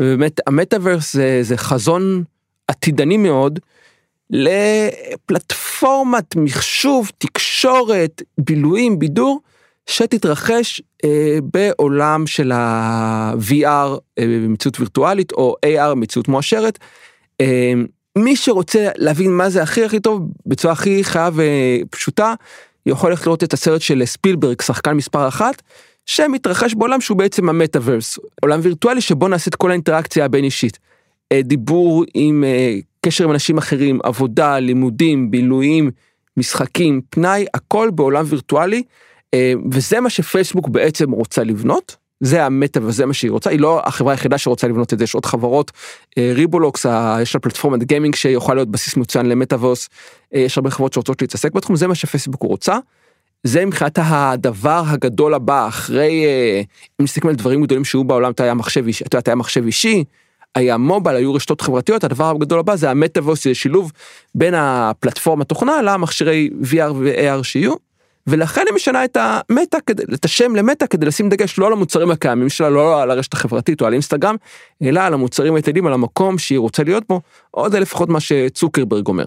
ובאמת 0.00 0.40
המטאוורס 0.46 1.12
זה, 1.12 1.38
זה 1.42 1.56
חזון 1.56 2.24
עתידני 2.68 3.16
מאוד 3.16 3.58
לפלטפורמת 4.30 6.36
מחשוב, 6.36 7.10
תקשורת, 7.18 8.22
בילויים, 8.38 8.98
בידור, 8.98 9.40
שתתרחש 9.86 10.80
אה, 10.80 10.84
בעולם 11.42 12.26
של 12.26 12.52
ה-VR 12.52 13.98
אה, 14.18 14.24
במציאות 14.26 14.80
וירטואלית 14.80 15.32
או 15.32 15.56
AR 15.66 15.94
מציאות 15.94 16.28
מואשרת. 16.28 16.78
אה, 17.40 17.72
מי 18.18 18.36
שרוצה 18.36 18.88
להבין 18.96 19.30
מה 19.30 19.50
זה 19.50 19.62
הכי 19.62 19.84
הכי 19.84 20.00
טוב 20.00 20.28
בצורה 20.46 20.72
הכי 20.72 21.04
חיה 21.04 21.30
ופשוטה 21.34 22.34
יכול 22.86 23.10
ללכת 23.10 23.26
לראות 23.26 23.44
את 23.44 23.52
הסרט 23.52 23.80
של 23.80 24.02
ספילברג 24.04 24.62
שחקן 24.62 24.92
מספר 24.92 25.28
אחת 25.28 25.62
שמתרחש 26.06 26.74
בעולם 26.74 27.00
שהוא 27.00 27.18
בעצם 27.18 27.48
המטאוורס 27.48 28.18
עולם 28.42 28.60
וירטואלי 28.62 29.00
שבו 29.00 29.28
נעשית 29.28 29.54
כל 29.54 29.70
האינטראקציה 29.70 30.24
הבין 30.24 30.44
אישית. 30.44 30.78
אה, 31.32 31.42
דיבור 31.42 32.04
עם 32.14 32.44
אה, 32.44 32.76
קשר 33.00 33.24
עם 33.24 33.30
אנשים 33.30 33.58
אחרים 33.58 33.98
עבודה 34.02 34.58
לימודים 34.58 35.30
בילויים 35.30 35.90
משחקים 36.36 37.00
פנאי 37.10 37.46
הכל 37.54 37.90
בעולם 37.94 38.24
וירטואלי 38.28 38.76
אה, 38.76 38.82
וזה 39.70 40.00
מה 40.00 40.10
שפייסבוק 40.10 40.68
בעצם 40.68 41.10
רוצה 41.10 41.44
לבנות. 41.44 41.96
זה 42.20 42.44
המטה 42.44 42.80
וזה 42.82 43.06
מה 43.06 43.14
שהיא 43.14 43.30
רוצה, 43.30 43.50
היא 43.50 43.60
לא 43.60 43.80
החברה 43.84 44.12
היחידה 44.12 44.38
שרוצה 44.38 44.68
לבנות 44.68 44.92
את 44.92 44.98
זה, 44.98 45.04
יש 45.04 45.14
עוד 45.14 45.26
חברות, 45.26 45.70
אה, 46.18 46.32
ריבולוקס, 46.34 46.86
יש 47.22 47.34
לה 47.34 47.40
פלטפורמת 47.40 47.84
גיימינג 47.84 48.14
שיכולה 48.14 48.54
להיות 48.54 48.68
בסיס 48.68 48.96
מצוין 48.96 49.26
למטאוורס, 49.26 49.88
אה, 50.34 50.40
יש 50.40 50.58
הרבה 50.58 50.70
חברות 50.70 50.92
שרוצות 50.92 51.22
להתעסק 51.22 51.52
בתחום, 51.52 51.76
זה 51.76 51.86
מה 51.86 51.94
שפייסבוק 51.94 52.42
רוצה. 52.42 52.78
זה 53.42 53.66
מבחינת 53.66 53.98
הדבר 54.02 54.82
הגדול 54.86 55.34
הבא 55.34 55.68
אחרי, 55.68 56.24
אם 57.00 57.04
נסתכל 57.04 57.28
על 57.28 57.34
דברים 57.34 57.62
גדולים 57.62 57.84
שהיו 57.84 58.04
בעולם, 58.04 58.30
אתה 58.30 58.44
היה 58.44 58.54
מחשב 58.54 58.86
אישי, 58.86 59.04
אתה 59.04 59.18
יודע, 59.18 59.30
היה 59.30 59.36
מחשב 59.36 59.66
אישי, 59.66 60.04
היה 60.54 60.76
מובייל, 60.76 61.16
היו 61.16 61.34
רשתות 61.34 61.60
חברתיות, 61.60 62.04
הדבר 62.04 62.30
הגדול 62.30 62.58
הבא 62.58 62.76
זה 62.76 62.90
המטאוורס, 62.90 63.44
זה 63.44 63.54
שילוב 63.54 63.92
בין 64.34 64.54
הפלטפורמה 64.54 65.44
תוכנה 65.44 65.82
למכשירי 65.82 66.50
VR 66.62 66.92
ו-AR 66.94 67.42
שיהיו. 67.42 67.93
ולכן 68.26 68.62
היא 68.66 68.74
משנה 68.74 69.04
את 69.04 69.16
המטה, 69.20 69.78
את 70.14 70.24
השם 70.24 70.56
למטה 70.56 70.86
כדי 70.86 71.06
לשים 71.06 71.28
דגש 71.28 71.58
לא 71.58 71.66
על 71.66 71.72
המוצרים 71.72 72.10
הקיימים 72.10 72.48
שלה, 72.48 72.70
לא 72.70 73.02
על 73.02 73.10
הרשת 73.10 73.32
החברתית 73.32 73.80
או 73.80 73.86
על 73.86 73.92
אינסטגרם, 73.92 74.36
אלא 74.82 75.00
על 75.00 75.14
המוצרים 75.14 75.54
היתדים, 75.54 75.86
על 75.86 75.92
המקום 75.92 76.38
שהיא 76.38 76.58
רוצה 76.58 76.84
להיות 76.84 77.04
בו, 77.08 77.20
או 77.54 77.70
זה 77.70 77.80
לפחות 77.80 78.08
מה 78.08 78.20
שצוקרברג 78.20 79.06
אומר. 79.06 79.26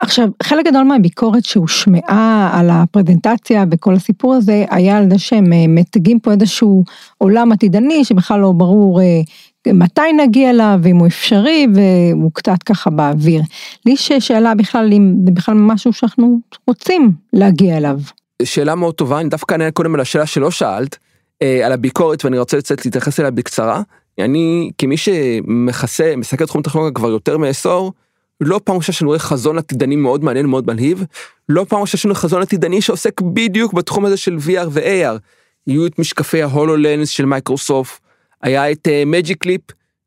עכשיו, 0.00 0.28
חלק 0.42 0.66
גדול 0.66 0.82
מהביקורת 0.82 1.44
שהושמעה 1.44 2.50
על 2.52 2.70
הפרזנטציה 2.70 3.64
וכל 3.70 3.94
הסיפור 3.94 4.34
הזה, 4.34 4.64
היה 4.70 4.98
על 4.98 5.10
זה 5.10 5.18
שהם 5.18 5.52
אה, 5.52 5.64
מתגים 5.68 6.20
פה 6.20 6.32
איזשהו 6.32 6.84
עולם 7.18 7.52
עתידני 7.52 8.04
שבכלל 8.04 8.40
לא 8.40 8.52
ברור 8.52 9.00
אה, 9.00 9.20
מתי 9.66 10.12
נגיע 10.12 10.50
אליו, 10.50 10.80
אם 10.86 10.96
הוא 10.96 11.06
אפשרי, 11.06 11.66
והוא 11.74 12.30
קצת 12.34 12.62
ככה 12.62 12.90
באוויר. 12.90 13.42
לי 13.86 13.92
יש 13.92 14.12
שאלה 14.12 14.54
בכלל, 14.54 14.92
אם 14.92 15.14
זה 15.26 15.30
בכלל 15.32 15.54
משהו 15.54 15.92
שאנחנו 15.92 16.38
רוצים 16.66 17.12
להגיע 17.32 17.76
אליו. 17.76 18.00
שאלה 18.44 18.74
מאוד 18.74 18.94
טובה, 18.94 19.20
אני 19.20 19.28
דווקא 19.28 19.52
אענה 19.52 19.70
קודם 19.70 19.94
על 19.94 20.00
השאלה 20.00 20.26
שלא 20.26 20.50
שאלת, 20.50 20.98
אה, 21.42 21.66
על 21.66 21.72
הביקורת 21.72 22.24
ואני 22.24 22.38
רוצה 22.38 22.56
לצאת 22.56 22.84
להתייחס 22.84 23.20
אליה 23.20 23.30
בקצרה. 23.30 23.82
אני 24.18 24.70
כמי 24.78 24.96
שמכסה, 24.96 26.14
מסתכל 26.16 26.46
תחום 26.46 26.62
טכנולוגיה 26.62 26.94
כבר 26.94 27.10
יותר 27.10 27.38
מעשור, 27.38 27.92
לא 28.40 28.60
פעם 28.64 28.76
ראשונה 28.76 28.96
שאני 28.96 29.06
רואה 29.06 29.18
חזון 29.18 29.58
עתידני 29.58 29.96
מאוד 29.96 30.24
מעניין 30.24 30.46
מאוד 30.46 30.66
מלהיב, 30.66 31.04
לא 31.48 31.66
פעם 31.68 31.80
ראשונה 31.80 32.00
שאני 32.00 32.10
רואה 32.10 32.20
חזון 32.20 32.42
עתידני 32.42 32.80
שעוסק 32.80 33.20
בדיוק 33.20 33.72
בתחום 33.72 34.04
הזה 34.04 34.16
של 34.16 34.36
VR 34.36 34.68
ו-AR. 34.70 35.18
היו 35.66 35.86
את 35.86 35.98
משקפי 35.98 36.42
ה 36.42 36.49
HoloLens 36.49 37.08
של 37.08 37.24
מייקרוסופט, 37.24 38.00
היה 38.42 38.70
את 38.70 38.88
Magic 39.06 39.36
uh, 39.36 39.40
Leap, 39.40 39.60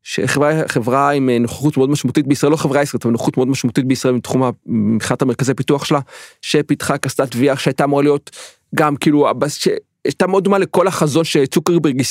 שחברה 0.04 0.52
חברה 0.68 1.10
עם 1.10 1.28
uh, 1.28 1.42
נוכחות 1.42 1.76
מאוד 1.76 1.90
משמעותית 1.90 2.26
בישראל, 2.26 2.52
לא 2.52 2.56
חברה 2.56 2.82
ישראלית, 2.82 3.04
אבל 3.04 3.12
נוכחות 3.12 3.36
מאוד 3.36 3.48
משמעותית 3.48 3.84
בישראל 3.84 4.14
מתחום 4.14 4.42
מבחינת 4.66 5.22
המרכזי 5.22 5.54
פיתוח 5.54 5.84
שלה, 5.84 6.00
שפיתחה 6.42 6.98
קסדת 6.98 7.34
VR 7.34 7.56
שהייתה 7.56 7.84
אמורה 7.84 8.02
להיות 8.02 8.30
גם 8.74 8.96
כאילו, 8.96 9.28
שהייתה 9.48 10.26
מאוד 10.26 10.44
דומה 10.44 10.58
לכל 10.58 10.86
החזון 10.86 11.24
שצוקרברג 11.24 12.02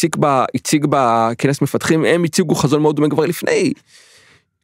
הציג 0.56 0.86
בכנס 0.90 1.62
מפתחים, 1.62 2.06
הם 2.06 2.24
הציגו 2.24 2.56
חזון 2.56 2.82
מאוד 2.82 2.96
דומה 2.96 3.10
כבר 3.10 3.26
לפני 3.26 3.74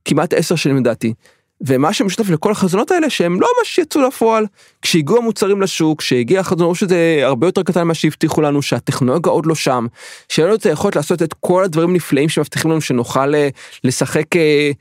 כמעט 0.06 0.34
עשר 0.34 0.56
שנים 0.56 0.78
לדעתי. 0.78 1.14
ומה 1.62 1.94
שמשותף 1.94 2.30
לכל 2.30 2.52
החזונות 2.52 2.92
האלה 2.92 3.10
שהם 3.10 3.42
לא 3.42 3.48
ממש 3.60 3.78
יצאו 3.78 4.02
לפועל 4.02 4.46
כשהגיעו 4.82 5.18
המוצרים 5.18 5.62
לשוק 5.62 6.00
כשהגיע 6.00 6.40
החזון 6.40 6.76
שזה 6.76 7.20
הרבה 7.24 7.48
יותר 7.48 7.64
קטן 7.64 7.84
ממה 7.84 7.94
שהבטיחו 7.94 8.42
לנו 8.42 8.62
שהטכנולוגיה 8.62 9.32
עוד 9.32 9.46
לא 9.46 9.56
שם 9.56 9.88
שאין 10.30 10.48
לנו 10.48 10.56
את 10.56 10.66
היכולת 10.66 10.96
לעשות 10.96 11.22
את 11.22 11.34
כל 11.40 11.64
הדברים 11.64 11.94
נפלאים 11.94 12.30
שמבטיחים 12.30 12.72
לנו 12.72 12.82
שנוכל 12.82 13.36
אה, 13.36 13.50
לשחק. 13.84 14.36
אה, 14.36 14.72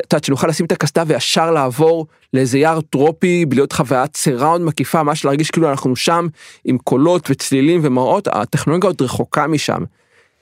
את 0.00 0.24
שנוכל 0.24 0.46
לשים 0.46 0.66
את 0.66 0.72
הקסדה 0.72 1.04
וישר 1.06 1.50
לעבור 1.50 2.06
לאיזה 2.34 2.58
יער 2.58 2.80
טרופי 2.80 3.44
להיות 3.50 3.72
חוויית 3.72 4.16
surround 4.16 4.64
מקיפה 4.64 5.02
ממש 5.02 5.24
להרגיש 5.24 5.50
כאילו 5.50 5.70
אנחנו 5.70 5.96
שם 5.96 6.26
עם 6.64 6.78
קולות 6.78 7.30
וצלילים 7.30 7.80
ומראות 7.82 8.28
הטכנולוגיה 8.28 8.88
עוד 8.88 9.02
רחוקה 9.02 9.46
משם. 9.46 9.82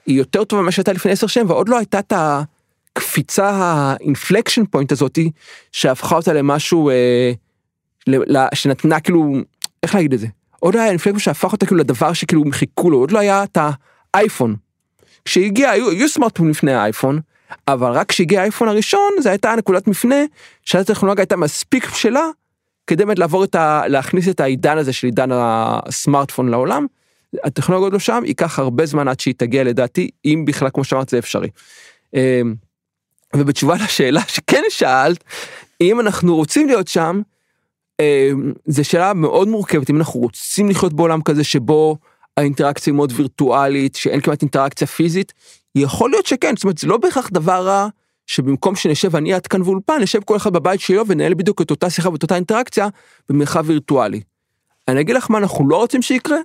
היא 0.05 0.17
יותר 0.17 0.43
טובה 0.43 0.61
ממה 0.61 0.71
שהייתה 0.71 0.93
לפני 0.93 1.11
עשר 1.11 1.27
שנים 1.27 1.49
ועוד 1.49 1.69
לא 1.69 1.77
הייתה 1.77 1.99
את 1.99 2.11
ה... 2.11 2.41
הקפיצה 2.97 3.49
ה 3.49 3.59
inflection 3.59 4.65
point 4.65 4.91
הזאתי 4.91 5.31
שהפכה 5.71 6.15
אותה 6.15 6.33
למשהו 6.33 6.89
אה, 6.89 7.31
שנתנה 8.53 8.99
כאילו 8.99 9.33
איך 9.83 9.95
להגיד 9.95 10.13
את 10.13 10.19
זה 10.19 10.27
עוד 10.59 10.75
לא 10.75 10.79
היה 10.79 10.89
אינפלקשן 10.89 11.19
שהפך 11.19 11.51
אותה 11.51 11.65
כאילו 11.65 11.79
לדבר 11.79 12.13
שכאילו 12.13 12.43
חיכו 12.51 12.89
לו 12.89 12.97
עוד 12.97 13.11
לא 13.11 13.19
היה 13.19 13.43
את 13.43 13.57
האייפון. 14.13 14.55
כשהגיע 15.25 15.69
היו, 15.69 15.89
היו 15.89 16.09
סמארטפון 16.09 16.49
לפני 16.49 16.73
האייפון 16.73 17.19
אבל 17.67 17.91
רק 17.91 18.09
כשהגיע 18.09 18.39
האייפון 18.39 18.67
הראשון 18.67 19.11
זה 19.19 19.29
הייתה 19.29 19.55
נקודת 19.57 19.87
מפנה 19.87 20.15
שהטכנולוגיה 20.65 21.21
הייתה 21.21 21.35
מספיק 21.35 21.91
בשלה 21.91 22.29
כדי 22.87 23.05
באמת 23.05 23.19
לעבור 23.19 23.43
את 23.43 23.55
ה... 23.55 23.81
להכניס 23.87 24.27
את 24.29 24.39
העידן 24.39 24.77
הזה 24.77 24.93
של 24.93 25.07
עידן 25.07 25.29
הסמארטפון 25.31 26.49
לעולם. 26.49 26.85
הטכנולוגיה 27.43 27.85
עוד 27.85 27.93
לא 27.93 27.99
שם 27.99 28.21
ייקח 28.25 28.59
הרבה 28.59 28.85
זמן 28.85 29.07
עד 29.07 29.19
שהיא 29.19 29.33
תגיע 29.37 29.63
לדעתי 29.63 30.09
אם 30.25 30.43
בכלל 30.47 30.69
כמו 30.73 30.83
שאמרת 30.83 31.09
זה 31.09 31.19
אפשרי. 31.19 31.49
ובתשובה 33.35 33.75
לשאלה 33.75 34.21
שכן 34.27 34.63
שאלת, 34.69 35.23
אם 35.81 35.99
אנחנו 35.99 36.35
רוצים 36.35 36.67
להיות 36.67 36.87
שם, 36.87 37.21
אה, 37.99 38.29
זו 38.65 38.83
שאלה 38.83 39.13
מאוד 39.13 39.47
מורכבת, 39.47 39.89
אם 39.89 39.97
אנחנו 39.97 40.19
רוצים 40.19 40.69
לחיות 40.69 40.93
בעולם 40.93 41.21
כזה 41.21 41.43
שבו 41.43 41.97
האינטראקציה 42.37 42.91
היא 42.91 42.95
מאוד 42.95 43.13
וירטואלית, 43.15 43.95
שאין 43.95 44.21
כמעט 44.21 44.41
אינטראקציה 44.41 44.87
פיזית, 44.87 45.33
יכול 45.75 46.09
להיות 46.09 46.25
שכן, 46.25 46.55
זאת 46.55 46.63
אומרת, 46.63 46.77
זה 46.77 46.87
לא 46.87 46.97
בהכרח 46.97 47.29
דבר 47.29 47.67
רע 47.67 47.87
שבמקום 48.27 48.75
שנשב 48.75 49.15
אני 49.15 49.33
עד 49.33 49.47
כאן 49.47 49.61
ואולפן, 49.61 50.01
נשב 50.01 50.19
כל 50.25 50.35
אחד 50.37 50.53
בבית 50.53 50.79
שלו 50.79 51.07
וננהל 51.07 51.33
בדיוק 51.33 51.61
את 51.61 51.71
אותה 51.71 51.89
שיחה 51.89 52.09
ואת 52.09 52.23
אותה 52.23 52.35
אינטראקציה 52.35 52.87
במרחב 53.29 53.63
וירטואלי. 53.67 54.21
אני 54.87 55.01
אגיד 55.01 55.15
לך 55.15 55.31
מה 55.31 55.37
אנחנו 55.37 55.69
לא 55.69 55.75
רוצים 55.75 56.01
שיקרה, 56.01 56.37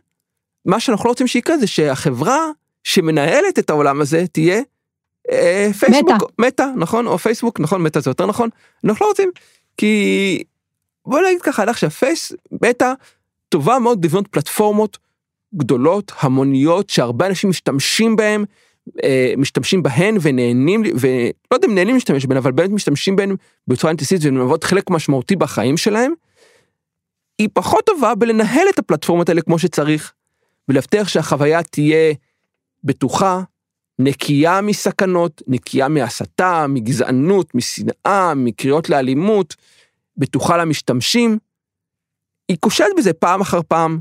מה 0.66 0.80
שאנחנו 0.80 1.04
לא 1.04 1.10
רוצים 1.10 1.26
שיקרה 1.26 1.58
זה 1.58 1.66
שהחברה 1.66 2.38
שמנהלת 2.84 3.58
את 3.58 3.70
העולם 3.70 4.00
הזה 4.00 4.24
תהיה 4.32 4.60
פייסבוק, 5.78 6.12
מטא. 6.12 6.24
מטא, 6.38 6.66
נכון? 6.76 7.06
או 7.06 7.18
פייסבוק, 7.18 7.60
נכון? 7.60 7.82
מטא 7.82 8.00
זה 8.00 8.10
יותר 8.10 8.26
נכון? 8.26 8.48
אנחנו 8.84 9.06
לא 9.06 9.10
רוצים, 9.10 9.30
כי 9.76 10.42
בוא 11.06 11.20
נגיד 11.28 11.42
ככה, 11.42 11.64
לך 11.64 11.78
שהפייס, 11.78 12.32
מטא, 12.64 12.92
טובה 13.48 13.78
מאוד 13.78 14.04
לבנות 14.04 14.28
פלטפורמות 14.28 14.98
גדולות, 15.54 16.12
המוניות, 16.20 16.90
שהרבה 16.90 17.26
אנשים 17.26 17.50
משתמשים 17.50 18.16
בהם, 18.16 18.44
אה, 19.04 19.34
משתמשים 19.36 19.82
בהן 19.82 20.16
ונהנים, 20.20 20.82
ולא 21.00 21.32
יודע 21.52 21.68
אם 21.68 21.74
נהנים 21.74 21.94
להשתמש 21.94 22.26
בהן, 22.26 22.36
אבל 22.36 22.52
באמת 22.52 22.70
משתמשים 22.70 23.16
בהן 23.16 23.36
בצורה 23.68 23.90
אינטנסיבית 23.90 24.24
ומהוות 24.26 24.64
חלק 24.64 24.90
משמעותי 24.90 25.36
בחיים 25.36 25.76
שלהם. 25.76 26.12
היא 27.38 27.48
פחות 27.52 27.86
טובה 27.86 28.14
בלנהל 28.14 28.68
את 28.68 28.78
הפלטפורמות 28.78 29.28
האלה 29.28 29.42
כמו 29.42 29.58
שצריך, 29.58 30.12
ולהבטיח 30.68 31.08
שהחוויה 31.08 31.62
תהיה 31.62 32.14
בטוחה, 32.84 33.42
נקייה 34.02 34.60
מסכנות, 34.60 35.42
נקייה 35.46 35.88
מהסתה, 35.88 36.66
מגזענות, 36.68 37.54
משנאה, 37.54 38.34
מקריאות 38.36 38.88
לאלימות, 38.88 39.56
בטוחה 40.16 40.56
למשתמשים. 40.56 41.38
היא 42.48 42.56
כושלת 42.60 42.90
בזה 42.96 43.12
פעם 43.12 43.40
אחר 43.40 43.60
פעם, 43.68 43.98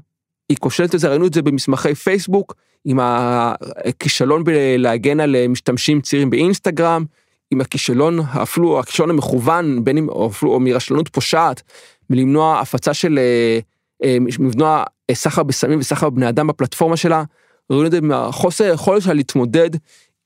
היא 0.50 0.58
כושלת 0.58 0.96
בזה, 0.96 1.10
ראינו 1.10 1.28
את 1.28 1.34
זה 1.34 1.42
במסמכי 1.42 1.96
פייסבוק, 1.96 2.56
עם 2.86 3.00
הכישלון 3.02 4.44
בלהגן 4.44 5.20
על 5.20 5.36
משתמשים 5.48 6.02
צעירים 6.02 6.30
באינסטגרם, 6.30 7.06
עם 7.52 7.62
הכישלון, 7.62 8.20
אפילו 8.20 8.80
הכישלון 8.80 9.10
המכוון, 9.10 9.84
בין 9.84 9.98
אם, 9.98 10.10
או 10.10 10.30
אפילו, 10.30 10.54
או 10.54 10.60
מרשלנות 10.60 11.10
פושעת, 11.10 11.62
מלמנוע 12.10 12.60
הפצה 12.60 12.94
של, 12.94 13.20
אה, 13.20 13.60
אה, 14.04 14.18
למנוע 14.40 14.84
אה, 15.10 15.16
סחר 15.16 15.44
בסמים 15.44 15.80
וסחר 15.80 16.10
בבני 16.10 16.30
אדם 16.30 16.48
בפלטפורמה 16.48 16.98
שלה, 16.98 17.24
ראינו 17.72 17.86
את 17.86 17.92
זה 17.92 18.02
מהחוסר 18.02 18.64
היכולת 18.64 19.02
שלה 19.02 19.14
להתמודד 19.14 19.70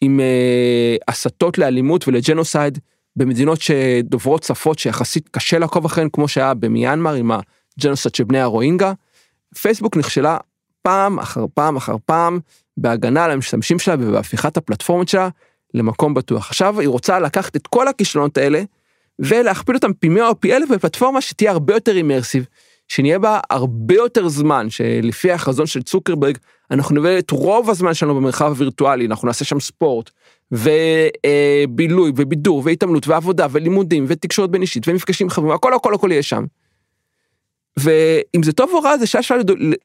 עם 0.01 0.19
הסתות 1.07 1.57
לאלימות 1.57 2.07
ולג'נוסייד 2.07 2.79
במדינות 3.15 3.61
שדוברות 3.61 4.43
שפות 4.43 4.79
שיחסית 4.79 5.29
קשה 5.29 5.59
לעקוב 5.59 5.85
אחריהן, 5.85 6.09
כמו 6.13 6.27
שהיה 6.27 6.53
במיינמר 6.53 7.13
עם 7.13 7.31
הג'נוסייד 7.31 8.15
של 8.15 8.23
בני 8.23 8.39
הרוינגה. 8.39 8.93
פייסבוק 9.61 9.97
נכשלה 9.97 10.37
פעם 10.81 11.19
אחר 11.19 11.45
פעם 11.53 11.75
אחר 11.75 11.95
פעם 12.05 12.39
בהגנה 12.77 13.25
על 13.25 13.31
המשתמשים 13.31 13.79
שלה 13.79 13.95
ובהפיכת 13.99 14.57
הפלטפורמות 14.57 15.07
שלה 15.07 15.29
למקום 15.73 16.13
בטוח. 16.13 16.47
עכשיו 16.47 16.79
היא 16.79 16.89
רוצה 16.89 17.19
לקחת 17.19 17.55
את 17.55 17.67
כל 17.67 17.87
הכישלונות 17.87 18.37
האלה 18.37 18.63
ולהכפיל 19.19 19.75
אותם 19.75 19.93
פי 19.93 20.09
100 20.09 20.27
או 20.27 20.39
פי 20.39 20.55
1000 20.55 20.69
בפלטפורמה 20.69 21.21
שתהיה 21.21 21.51
הרבה 21.51 21.73
יותר 21.73 21.95
אימרסיב, 21.95 22.45
שנהיה 22.87 23.19
בה 23.19 23.39
הרבה 23.49 23.95
יותר 23.95 24.27
זמן, 24.27 24.69
שלפי 24.69 25.31
החזון 25.31 25.65
של 25.65 25.83
צוקרברג, 25.83 26.37
אנחנו 26.71 26.95
נביא 26.95 27.19
את 27.19 27.31
רוב 27.31 27.69
הזמן 27.69 27.93
שלנו 27.93 28.15
במרחב 28.15 28.45
הווירטואלי, 28.45 29.05
אנחנו 29.05 29.27
נעשה 29.27 29.45
שם 29.45 29.59
ספורט, 29.59 30.09
ובילוי, 30.51 32.11
ובידור, 32.15 32.61
והתעמלות, 32.65 33.07
ועבודה, 33.07 33.47
ולימודים, 33.51 34.05
ותקשורת 34.07 34.49
בין 34.49 34.61
אישית, 34.61 34.87
ומפגשים 34.87 35.29
חברים, 35.29 35.51
הכל 35.51 35.73
הכל 35.73 35.93
הכל 35.93 36.11
יהיה 36.11 36.23
שם. 36.23 36.45
ואם 37.79 38.43
זה 38.43 38.53
טוב 38.53 38.71
או 38.73 38.79
רע 38.79 38.97
זה 38.97 39.07
שאפשר 39.07 39.35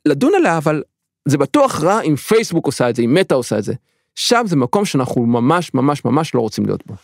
לדון 0.07 0.33
עליה, 0.35 0.59
אבל 0.59 0.83
זה 1.29 1.39
בטוח 1.39 1.81
רע 1.83 2.01
אם 2.01 2.17
פייסבוק 2.17 2.67
עושה 2.67 2.91
את 2.91 2.97
זה, 2.97 3.03
אם 3.03 3.15
מטא 3.15 3.35
עושה 3.35 3.59
את 3.59 3.65
זה. 3.65 3.75
שם 4.15 4.43
זה 4.47 4.57
מקום 4.57 4.85
שאנחנו 4.85 5.27
ממש 5.27 5.75
ממש 5.75 6.05
ממש 6.05 6.35
לא 6.35 6.41
רוצים 6.41 6.67
להיות 6.67 6.87
בו. 6.87 6.95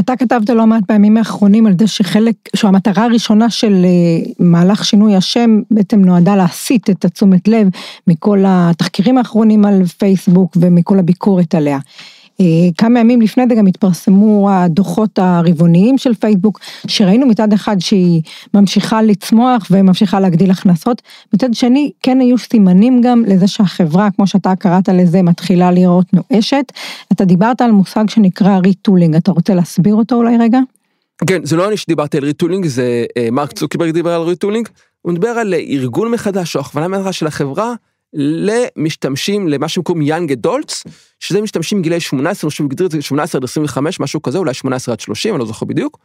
אתה 0.00 0.16
כתבת 0.16 0.50
לא 0.50 0.66
מעט 0.66 0.82
בימים 0.88 1.16
האחרונים 1.16 1.66
על 1.66 1.74
זה 1.78 1.86
שחלק, 1.86 2.34
שהמטרה 2.56 3.04
הראשונה 3.04 3.50
של 3.50 3.84
אה, 3.84 4.30
מהלך 4.38 4.84
שינוי 4.84 5.16
השם 5.16 5.60
בעצם 5.70 6.04
נועדה 6.04 6.36
להסיט 6.36 6.90
את 6.90 7.04
התשומת 7.04 7.48
לב 7.48 7.68
מכל 8.06 8.44
התחקירים 8.46 9.18
האחרונים 9.18 9.64
על 9.64 9.86
פייסבוק 9.86 10.56
ומכל 10.60 10.98
הביקורת 10.98 11.54
עליה. 11.54 11.78
אה, 12.40 12.46
כמה 12.78 13.00
ימים 13.00 13.20
לפני 13.20 13.44
זה 13.48 13.54
גם 13.54 13.66
התפרסמו 13.66 14.50
הדוחות 14.50 15.18
הרבעוניים 15.18 15.98
של 15.98 16.14
פייסבוק, 16.14 16.60
שראינו 16.86 17.26
מצד 17.26 17.52
אחד 17.52 17.76
שהיא 17.78 18.22
ממשיכה 18.54 19.02
לצמוח 19.02 19.66
וממשיכה 19.70 20.20
להגדיל 20.20 20.50
הכנסות, 20.50 21.02
מצד 21.34 21.54
שני 21.54 21.90
כן 22.02 22.20
היו 22.20 22.38
סימנים 22.38 23.00
גם 23.00 23.24
לזה 23.26 23.46
שהחברה, 23.46 24.08
כמו 24.16 24.26
שאתה 24.26 24.56
קראת 24.56 24.88
לזה, 24.88 25.22
מתחילה 25.22 25.70
להיראות 25.70 26.06
נואשת. 26.12 26.72
אתה 27.12 27.24
דיברת 27.24 27.60
על 27.60 27.70
מושג 27.70 28.04
שנקרא 28.08 28.58
retooling, 28.58 29.16
אתה 29.16 29.32
רוצה 29.32 29.54
להסביר 29.54 29.94
אותו 29.94 30.14
אולי 30.14 30.36
רגע? 30.40 30.58
כן, 31.26 31.44
זה 31.44 31.56
לא 31.56 31.68
אני 31.68 31.76
שדיברתי 31.76 32.16
על 32.16 32.24
retooling, 32.24 32.66
זה 32.66 33.04
אה, 33.16 33.28
מרק 33.32 33.52
צוקרברג 33.52 33.90
דיבר 33.90 34.12
על 34.12 34.22
retooling, 34.22 34.68
הוא 35.02 35.12
מדבר 35.12 35.28
על 35.28 35.54
ארגון 35.54 36.10
מחדש 36.10 36.56
או 36.56 36.60
הכוונה 36.60 36.88
מחדש 36.88 37.18
של 37.18 37.26
החברה 37.26 37.74
למשתמשים 38.18 39.48
למה 39.48 39.68
שקוראים 39.68 40.02
young 40.02 40.32
adults, 40.32 40.84
שזה 41.20 41.40
משתמשים 41.42 41.82
גילי 41.82 42.00
18, 42.00 42.48
אני 42.48 42.50
חושב 42.50 42.84
את 42.84 42.90
זה 42.90 43.02
18 43.02 43.38
עד 43.38 43.44
25, 43.44 44.00
משהו 44.00 44.22
כזה, 44.22 44.38
אולי 44.38 44.54
18 44.54 44.92
עד 44.92 45.00
30, 45.00 45.34
אני 45.34 45.40
לא 45.40 45.46
זוכר 45.46 45.66
בדיוק. 45.66 45.98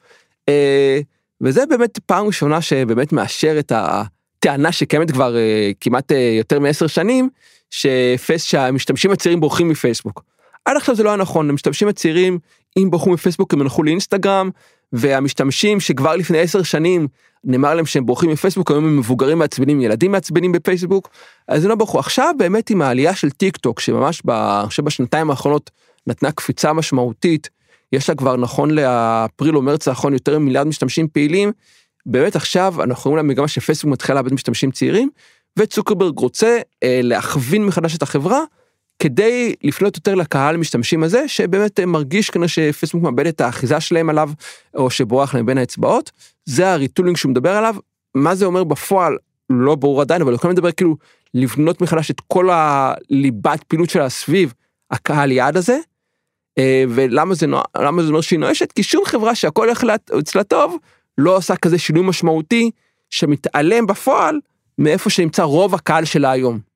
אה, 0.49 0.99
וזה 1.41 1.65
באמת 1.65 1.99
פעם 2.05 2.25
ראשונה 2.25 2.61
שבאמת 2.61 3.13
מאשר 3.13 3.59
את 3.59 3.71
הטענה 3.75 4.71
שקיימת 4.71 5.11
כבר 5.11 5.37
אה, 5.37 5.71
כמעט 5.81 6.11
אה, 6.11 6.35
יותר 6.37 6.59
מעשר 6.59 6.87
שנים, 6.87 7.29
שפייס, 7.69 8.43
שהמשתמשים 8.43 9.11
הצעירים 9.11 9.39
בורחים 9.39 9.69
מפייסבוק. 9.69 10.23
עד 10.65 10.77
עכשיו 10.77 10.95
זה 10.95 11.03
לא 11.03 11.09
היה 11.09 11.17
נכון, 11.17 11.49
המשתמשים 11.49 11.87
הצעירים, 11.87 12.39
אם 12.77 12.87
ברחו 12.91 13.09
מפייסבוק 13.09 13.53
הם 13.53 13.61
הלכו 13.61 13.83
לאינסטגרם, 13.83 14.49
והמשתמשים 14.93 15.79
שכבר 15.79 16.15
לפני 16.15 16.39
עשר 16.39 16.63
שנים 16.63 17.07
נאמר 17.43 17.75
להם 17.75 17.85
שהם 17.85 18.05
בורחים 18.05 18.29
מפייסבוק, 18.29 18.71
היום 18.71 18.85
הם 18.85 18.97
מבוגרים 18.97 19.39
מעצבנים, 19.39 19.81
ילדים 19.81 20.11
מעצבנים 20.11 20.51
בפייסבוק, 20.51 21.09
אז 21.47 21.63
הם 21.63 21.69
לא 21.69 21.75
ברחו. 21.75 21.99
עכשיו 21.99 22.33
באמת 22.37 22.69
עם 22.69 22.81
העלייה 22.81 23.15
של 23.15 23.29
טיק 23.29 23.57
טוק, 23.57 23.79
שממש 23.79 24.21
ב, 24.25 24.61
חושב 24.65 24.85
בשנתיים 24.85 25.29
האחרונות 25.29 25.71
נתנה 26.07 26.31
קפיצה 26.31 26.73
משמעותית, 26.73 27.49
יש 27.91 28.09
לה 28.09 28.15
כבר 28.15 28.35
נכון 28.35 28.71
לאפריל 28.71 29.57
או 29.57 29.61
מרץ 29.61 29.87
האחרון 29.87 30.13
יותר 30.13 30.39
ממיליארד 30.39 30.67
משתמשים 30.67 31.07
פעילים, 31.07 31.51
באמת 32.05 32.35
עכשיו 32.35 32.83
אנחנו 32.83 33.11
רואים 33.11 33.25
למגמה 33.25 33.47
שפייסבוק 33.47 33.91
מתחילה 33.91 34.15
לאבד 34.15 34.33
משתמשים 34.33 34.71
צעירים, 34.71 35.09
וצוקרברג 35.59 36.19
רוצה 36.19 36.59
אה, 36.83 36.99
להכווין 37.03 37.65
מחדש 37.65 37.95
את 37.95 38.01
החברה, 38.01 38.39
כדי 39.03 39.55
לפנות 39.63 39.95
יותר 39.97 40.15
לקהל 40.15 40.55
המשתמשים 40.55 41.03
הזה, 41.03 41.27
שבאמת 41.27 41.79
מרגיש 41.79 42.29
כנראה 42.29 42.47
שפייסבוק 42.47 43.03
מאבד 43.03 43.27
את 43.27 43.41
האחיזה 43.41 43.79
שלהם 43.79 44.09
עליו, 44.09 44.29
או 44.75 44.89
שבורח 44.89 45.35
להם 45.35 45.45
בין 45.45 45.57
האצבעות. 45.57 46.11
זה 46.45 46.73
הריטולינג 46.73 47.17
שהוא 47.17 47.29
מדבר 47.29 47.51
עליו. 47.51 47.75
מה 48.15 48.35
זה 48.35 48.45
אומר 48.45 48.63
בפועל, 48.63 49.17
לא 49.49 49.75
ברור 49.75 50.01
עדיין, 50.01 50.21
אבל 50.21 50.35
הוא 50.43 50.51
לדבר 50.51 50.71
כאילו 50.71 50.95
לבנות 51.33 51.81
מחדש 51.81 52.11
את 52.11 52.21
כל 52.27 52.49
הליבת 52.51 53.63
פעילות 53.63 53.89
שלה 53.89 54.09
סביב 54.09 54.53
הקהל 54.91 55.31
יעד 55.31 55.57
הזה. 55.57 55.77
אה, 56.57 56.83
ולמה 56.89 57.35
זה, 57.35 57.45
למה 57.77 58.03
זה 58.03 58.09
אומר 58.09 58.21
שהיא 58.21 58.39
נואשת? 58.39 58.71
כי 58.71 58.83
שום 58.83 59.05
חברה 59.05 59.35
שהכל 59.35 59.67
הולך 59.67 59.83
אצלה 60.19 60.43
טוב, 60.43 60.77
לא 61.17 61.37
עושה 61.37 61.55
כזה 61.55 61.77
שינוי 61.77 62.03
משמעותי 62.07 62.71
שמתעלם 63.09 63.85
בפועל 63.85 64.39
מאיפה 64.77 65.09
שנמצא 65.09 65.43
רוב 65.43 65.75
הקהל 65.75 66.05
שלה 66.05 66.31
היום. 66.31 66.72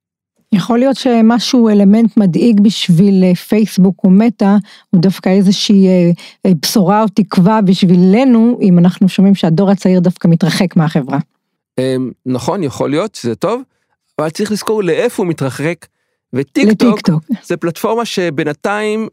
יכול 0.58 0.80
להיות 0.80 0.96
שמשהו 0.96 1.70
אלמנט 1.70 2.18
מדאיג 2.18 2.62
בשביל 2.62 3.24
אה, 3.24 3.36
פייסבוק 3.36 4.04
או 4.04 4.10
מטא 4.10 4.56
הוא 4.90 5.02
דווקא 5.02 5.30
איזושהי 5.30 5.88
אה, 5.88 6.12
אה, 6.46 6.52
בשורה 6.62 7.02
או 7.02 7.08
תקווה 7.08 7.62
בשבילנו 7.62 8.60
אם 8.62 8.80
אנחנו 8.80 9.10
שומעים 9.10 9.36
שהדור 9.36 9.72
הצעיר 9.72 10.00
דווקא 10.00 10.28
מתרחק 10.28 10.76
מהחברה. 10.76 11.20
אמ, 11.80 12.12
נכון 12.26 12.64
יכול 12.64 12.90
להיות 12.90 13.16
שזה 13.16 13.36
טוב 13.36 13.62
אבל 14.20 14.30
צריך 14.30 14.52
לזכור 14.52 14.84
לאיפה 14.84 15.24
הוא 15.24 15.30
מתרחק 15.30 15.86
וטיק 16.34 16.70
טוק 16.80 17.00
זה 17.44 17.58
פלטפורמה 17.58 18.06
שבינתיים 18.06 19.08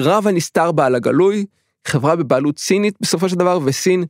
רב 0.00 0.26
הנסתר 0.26 0.72
בה 0.72 0.86
על 0.86 0.94
הגלוי 0.94 1.44
חברה 1.86 2.16
בבעלות 2.16 2.58
סינית 2.58 2.94
בסופו 3.00 3.28
של 3.28 3.36
דבר 3.36 3.58
וסין 3.64 4.04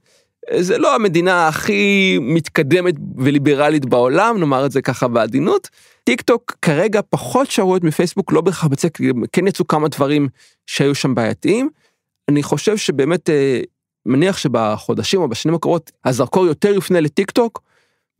זה 0.58 0.78
לא 0.78 0.94
המדינה 0.94 1.48
הכי 1.48 2.18
מתקדמת 2.22 2.94
וליברלית 3.16 3.84
בעולם 3.84 4.38
נאמר 4.38 4.66
את 4.66 4.72
זה 4.72 4.82
ככה 4.82 5.08
בעדינות. 5.08 5.68
טיק 6.04 6.22
טוק 6.22 6.56
כרגע 6.62 7.00
פחות 7.10 7.50
שערורייתית 7.50 7.84
מפייסבוק 7.84 8.32
לא 8.32 8.40
בהכרח 8.40 8.64
בצדק 8.66 8.98
כן 9.32 9.46
יצאו 9.46 9.66
כמה 9.66 9.88
דברים 9.88 10.28
שהיו 10.66 10.94
שם 10.94 11.14
בעייתיים. 11.14 11.70
אני 12.28 12.42
חושב 12.42 12.76
שבאמת 12.76 13.30
אה, 13.30 13.60
מניח 14.06 14.38
שבחודשים 14.38 15.20
או 15.20 15.28
בשנים 15.28 15.54
הקרובות 15.54 15.92
הזרקור 16.04 16.46
יותר 16.46 16.68
יופנה 16.68 17.00
לטיק 17.00 17.30
טוק 17.30 17.62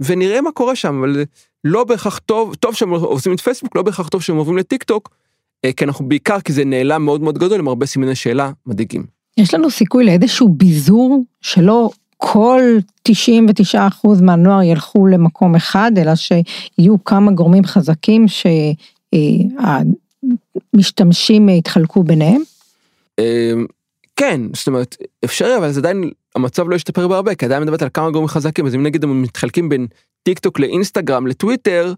ונראה 0.01 0.41
מה 0.41 0.53
קורה 0.53 0.77
שם 0.77 0.99
אבל 0.99 1.25
לא 1.65 1.85
בהכרח 1.85 2.19
טוב 2.19 2.55
טוב 2.55 2.75
שהם 2.75 2.91
נוטשים 2.91 3.33
את 3.33 3.41
פייסבוק 3.41 3.77
לא 3.77 3.83
בהכרח 3.83 4.09
טוב 4.09 4.23
שהם 4.23 4.37
עוברים 4.37 4.59
לטיק 4.59 4.83
טוק 4.83 5.11
אה, 5.65 5.73
כי 5.73 5.85
אנחנו 5.85 6.09
בעיקר 6.09 6.41
כי 6.41 6.53
זה 6.53 6.65
נעלם 6.65 7.05
מאוד 7.05 7.21
מאוד 7.21 7.39
גדול 7.39 7.59
עם 7.59 7.69
הרבה 7.69 7.87
סימני 7.87 8.15
שאלה 8.15 8.51
מדאיגים. 8.67 9.07
יש 9.37 9.55
לנו 9.55 9.71
סיכוי 9.71 10.05
לאיזשהו 10.05 10.49
ביזור 10.49 11.25
שלא 11.41 11.91
כל 12.27 12.61
99% 13.09 13.13
מהנוער 14.23 14.63
ילכו 14.63 15.07
למקום 15.07 15.55
אחד, 15.55 15.93
אלא 15.99 16.13
שיהיו 16.15 17.05
כמה 17.05 17.33
גורמים 17.33 17.65
חזקים 17.65 18.27
המשתמשים 20.75 21.49
יתחלקו 21.49 22.03
ביניהם? 22.03 22.43
כן, 24.17 24.41
זאת 24.55 24.67
אומרת, 24.67 24.97
אפשרי, 25.25 25.57
אבל 25.57 25.73
זה 25.73 25.81
עדיין, 25.81 26.11
המצב 26.35 26.69
לא 26.69 26.75
ישתפר 26.75 27.09
בהרבה, 27.09 27.35
כי 27.35 27.45
עדיין 27.45 27.63
מדברת 27.63 27.83
על 27.83 27.89
כמה 27.95 28.11
גורמים 28.11 28.29
חזקים, 28.29 28.67
אז 28.67 28.75
אם 28.75 28.83
נגיד 28.83 29.05
הם 29.05 29.23
מתחלקים 29.23 29.69
בין 29.69 29.87
טיק 30.23 30.39
טוק 30.39 30.61
לאינסטגרם 30.61 31.27
לטוויטר, 31.27 31.93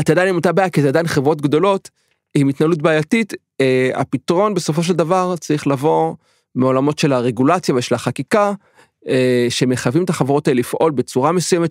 אתה 0.00 0.12
עדיין 0.12 0.28
עם 0.28 0.36
אותה 0.36 0.52
בעיה, 0.52 0.70
כי 0.70 0.82
זה 0.82 0.88
עדיין 0.88 1.06
חברות 1.06 1.40
גדולות, 1.40 1.90
עם 2.34 2.48
התנהלות 2.48 2.82
בעייתית, 2.82 3.34
אה, 3.60 3.90
הפתרון 3.94 4.54
בסופו 4.54 4.82
של 4.82 4.92
דבר 4.92 5.34
צריך 5.40 5.66
לבוא 5.66 6.14
מעולמות 6.54 6.98
של 6.98 7.12
הרגולציה 7.12 7.74
ושל 7.74 7.94
החקיקה, 7.94 8.46
אה, 8.48 8.54
שמחייבים 9.48 10.04
את 10.04 10.10
החברות 10.10 10.48
האלה 10.48 10.60
לפעול 10.60 10.92
בצורה 10.92 11.32
מסוימת, 11.32 11.70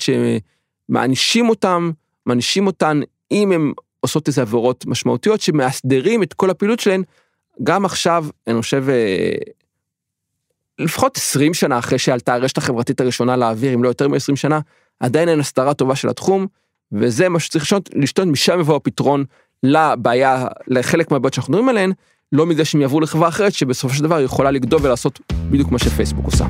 שמענישים 0.90 1.50
אותם, 1.50 1.92
מענישים 2.26 2.68
אותן, 2.68 3.00
אם 3.32 3.52
הם 3.52 3.74
עושות 4.00 4.28
איזה 4.28 4.42
עבירות 4.42 4.86
משמעותיות, 4.86 5.42
שמאסדרים 5.42 6.24
את 6.24 6.34
כל 6.34 6.50
הפעילות 6.50 6.80
שלהן, 6.80 7.04
גם 7.64 7.86
עכשיו, 7.86 8.26
אני 8.48 8.62
חושב, 8.62 8.86
אה, 8.90 9.34
לפחות 10.80 11.18
20 11.18 11.54
שנה 11.54 11.80
אחרי 11.80 12.00
שעלתה 12.00 12.34
הרשת 12.34 12.58
החברתית 12.58 13.02
הראשונה 13.02 13.36
לאוויר, 13.36 13.74
אם 13.74 13.84
לא 13.84 13.88
יותר 13.88 14.08
מ-20 14.08 14.36
שנה, 14.36 14.60
עדיין 15.00 15.30
אין 15.30 15.40
הסדרה 15.40 15.74
טובה 15.74 15.96
של 15.96 16.10
התחום, 16.10 16.48
וזה 16.92 17.30
מה 17.30 17.40
שצריך 17.40 17.64
לשנות, 17.64 17.90
לשתות, 17.94 18.28
משם 18.28 18.60
יבוא 18.60 18.76
הפתרון 18.76 19.24
לבעיה, 19.64 20.48
לחלק 20.68 21.12
מהבעיות 21.12 21.34
שאנחנו 21.34 21.52
מדברים 21.52 21.70
עליהן, 21.70 21.92
לא 22.32 22.46
מזה 22.46 22.66
שהם 22.66 22.82
יעברו 22.82 23.02
לחברה 23.02 23.28
אחרת 23.28 23.54
שבסופו 23.54 23.96
של 23.96 24.04
דבר 24.04 24.22
יכולה 24.22 24.52
לגדול 24.52 24.80
ולעשות 24.84 25.20
בדיוק 25.50 25.72
מה 25.72 25.80
שפייסבוק 25.80 26.26
עושה. 26.26 26.46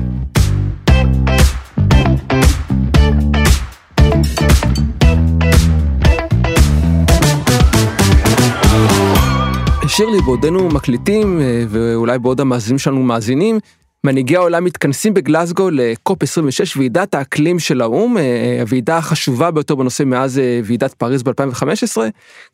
שירלי, 9.98 10.20
בעודנו 10.22 10.68
מקליטים, 10.68 11.40
אה, 11.40 11.64
ואולי 11.68 12.18
בעוד 12.18 12.40
המאזינים 12.40 12.78
שלנו 12.78 13.02
מאזינים, 13.02 13.58
מנהיגי 14.04 14.36
העולם 14.36 14.64
מתכנסים 14.64 15.14
בגלסגו 15.14 15.70
לקופ 15.70 16.22
26, 16.22 16.76
ועידת 16.76 17.14
האקלים 17.14 17.58
של 17.58 17.80
האו"ם, 17.80 18.18
אה, 18.18 18.56
הוועידה 18.60 18.96
החשובה 18.96 19.50
ביותר 19.50 19.74
בנושא 19.74 20.02
מאז 20.02 20.38
אה, 20.38 20.60
ועידת 20.64 20.94
פריז 20.94 21.22
ב-2015, 21.22 21.96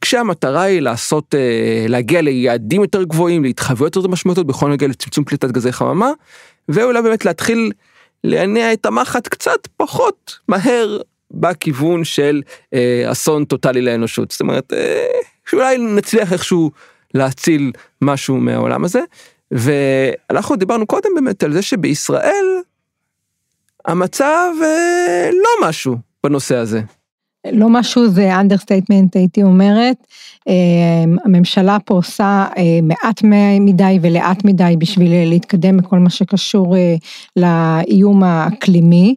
כשהמטרה 0.00 0.62
היא 0.62 0.80
לעשות, 0.80 1.34
להגיע 1.88 2.22
ליעדים 2.22 2.82
יותר 2.82 3.02
גבוהים, 3.02 3.44
להתחייבויות 3.44 3.96
יותר 3.96 4.08
משמעותיות 4.08 4.46
בכל 4.46 4.68
נוגע 4.68 4.86
לצמצום 4.86 5.24
פליטת 5.24 5.50
גזי 5.50 5.72
חממה, 5.72 6.10
ואולי 6.68 7.02
באמת 7.02 7.24
להתחיל 7.24 7.72
להניע 8.24 8.72
את 8.72 8.86
המחט 8.86 9.28
קצת 9.28 9.68
פחות 9.76 10.38
מהר 10.48 10.98
בכיוון 11.34 12.04
של 12.04 12.42
אסון 13.06 13.44
טוטאלי 13.44 13.80
לאנושות. 13.80 14.30
זאת 14.30 14.40
אומרת, 14.40 14.72
שאולי 15.50 15.78
נצליח 15.78 16.32
איכשהו 16.32 16.70
להציל 17.14 17.72
משהו 18.02 18.36
מהעולם 18.36 18.84
הזה. 18.84 19.00
ואנחנו 19.50 20.56
דיברנו 20.56 20.86
קודם 20.86 21.10
באמת 21.14 21.42
על 21.42 21.52
זה 21.52 21.62
שבישראל 21.62 22.46
המצב 23.84 24.50
אה, 24.62 25.30
לא 25.32 25.68
משהו 25.68 25.96
בנושא 26.24 26.56
הזה. 26.56 26.80
לא 27.52 27.68
משהו 27.70 28.08
זה 28.08 28.40
understatement 28.40 29.16
הייתי 29.16 29.42
אומרת. 29.42 29.96
אה, 30.48 30.54
הממשלה 31.24 31.76
פה 31.84 31.94
עושה 31.94 32.46
אה, 32.56 32.78
מעט 32.82 33.22
מדי 33.60 33.98
ולאט 34.02 34.44
מדי 34.44 34.74
בשביל 34.78 35.28
להתקדם 35.28 35.76
בכל 35.76 35.98
מה 35.98 36.10
שקשור 36.10 36.76
אה, 36.76 36.94
לאיום 37.36 38.22
האקלימי. 38.22 39.14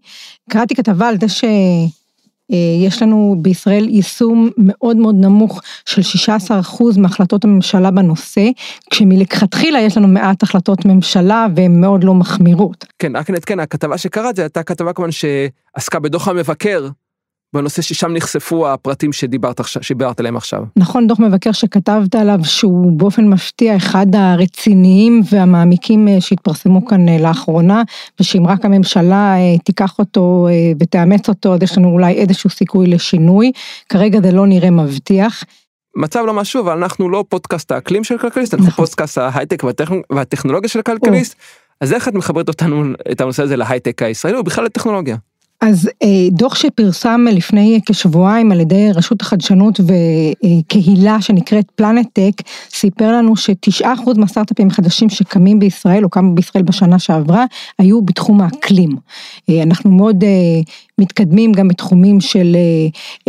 קראתי 0.49 0.75
כתבה 0.75 1.07
על 1.07 1.17
זה 1.19 1.29
ש... 1.29 1.43
אה, 2.51 2.57
יש 2.85 3.01
לנו 3.01 3.35
בישראל 3.41 3.89
יישום 3.89 4.49
מאוד 4.57 4.97
מאוד 4.97 5.15
נמוך 5.15 5.61
של 5.85 6.01
16% 6.81 6.99
מהחלטות 6.99 7.43
הממשלה 7.43 7.91
בנושא, 7.91 8.49
כשמלכתחילה 8.89 9.79
יש 9.79 9.97
לנו 9.97 10.07
מעט 10.07 10.43
החלטות 10.43 10.85
ממשלה 10.85 11.47
והן 11.55 11.81
מאוד 11.81 12.03
לא 12.03 12.13
מחמירות. 12.13 12.85
כן, 12.99 13.15
רק 13.15 13.29
נעדכן, 13.29 13.59
הכתבה 13.59 13.97
שקראת 13.97 14.35
זה 14.35 14.41
הייתה 14.41 14.63
כתבה 14.63 14.93
כמובן 14.93 15.11
שעסקה 15.11 15.99
בדוח 15.99 16.27
המבקר 16.27 16.87
בנושא 17.53 17.81
ששם 17.81 18.13
נחשפו 18.13 18.67
הפרטים 18.67 19.13
שדיברת, 19.13 19.61
שדיברת 19.81 20.19
עליהם 20.19 20.37
עכשיו. 20.37 20.63
נכון, 20.75 21.07
דוח 21.07 21.19
מבקר 21.19 21.51
שכתבת 21.51 22.15
עליו 22.15 22.39
שהוא 22.43 22.91
באופן 22.91 23.27
מפתיע 23.27 23.75
אחד 23.75 24.05
הרציניים 24.13 25.21
והמעמיקים 25.31 26.07
אה, 26.07 26.21
שהתפרסמו 26.21 26.85
כאן 26.85 27.09
אה, 27.09 27.17
לאחרונה, 27.17 27.83
ושאם 28.19 28.47
רק 28.47 28.65
הממשלה 28.65 29.35
אה, 29.37 29.57
תיקח 29.57 29.99
אותו 29.99 30.47
ותאמץ 30.79 31.29
אותו, 31.29 31.53
אז 31.53 31.63
יש 31.63 31.77
לנו 31.77 31.89
אולי 31.89 32.13
איזשהו 32.13 32.49
סיכוי 32.49 32.87
לשינוי. 32.87 33.51
כרגע 33.89 34.19
זה 34.21 34.31
לא 34.31 34.47
נראה 34.47 34.69
מבטיח. 34.69 35.43
מצב 35.95 36.23
לא 36.27 36.33
משהו, 36.33 36.61
אבל 36.61 36.77
אנחנו 36.77 37.09
לא 37.09 37.25
פודקאסט 37.29 37.71
האקלים 37.71 38.03
של 38.03 38.17
כלכליסט, 38.17 38.53
אנחנו 38.53 38.67
נכון. 38.67 38.85
פודקאסט 38.85 39.17
ההייטק 39.17 39.63
והטכנולוגיה 40.09 40.69
של 40.69 40.81
כלכליסט. 40.81 41.35
אז 41.81 41.93
איך 41.93 42.07
את 42.07 42.13
מחברת 42.13 42.47
אותנו, 42.47 42.83
את 43.11 43.21
הנושא 43.21 43.43
הזה 43.43 43.55
להייטק 43.55 44.01
הישראלי 44.01 44.37
ובכלל 44.37 44.65
לטכנולוגיה? 44.65 45.15
אז 45.61 45.89
אה, 46.03 46.07
דוח 46.31 46.55
שפרסם 46.55 47.25
לפני 47.31 47.79
כשבועיים 47.85 48.51
על 48.51 48.59
ידי 48.59 48.89
רשות 48.95 49.21
החדשנות 49.21 49.79
וקהילה 49.79 51.21
שנקראת 51.21 51.71
פלנטק, 51.75 52.31
סיפר 52.69 53.11
לנו 53.11 53.35
שתשעה 53.35 53.93
אחוז 53.93 54.17
מהסטארט-אפים 54.17 54.67
החדשים 54.67 55.09
שקמים 55.09 55.59
בישראל, 55.59 56.03
או 56.03 56.09
קמו 56.09 56.35
בישראל 56.35 56.63
בשנה 56.63 56.99
שעברה, 56.99 57.45
היו 57.79 58.01
בתחום 58.01 58.41
האקלים. 58.41 58.89
אה, 59.49 59.63
אנחנו 59.63 59.91
מאוד 59.91 60.23
אה, 60.23 60.29
מתקדמים 61.01 61.51
גם 61.51 61.67
בתחומים 61.67 62.21
של 62.21 62.57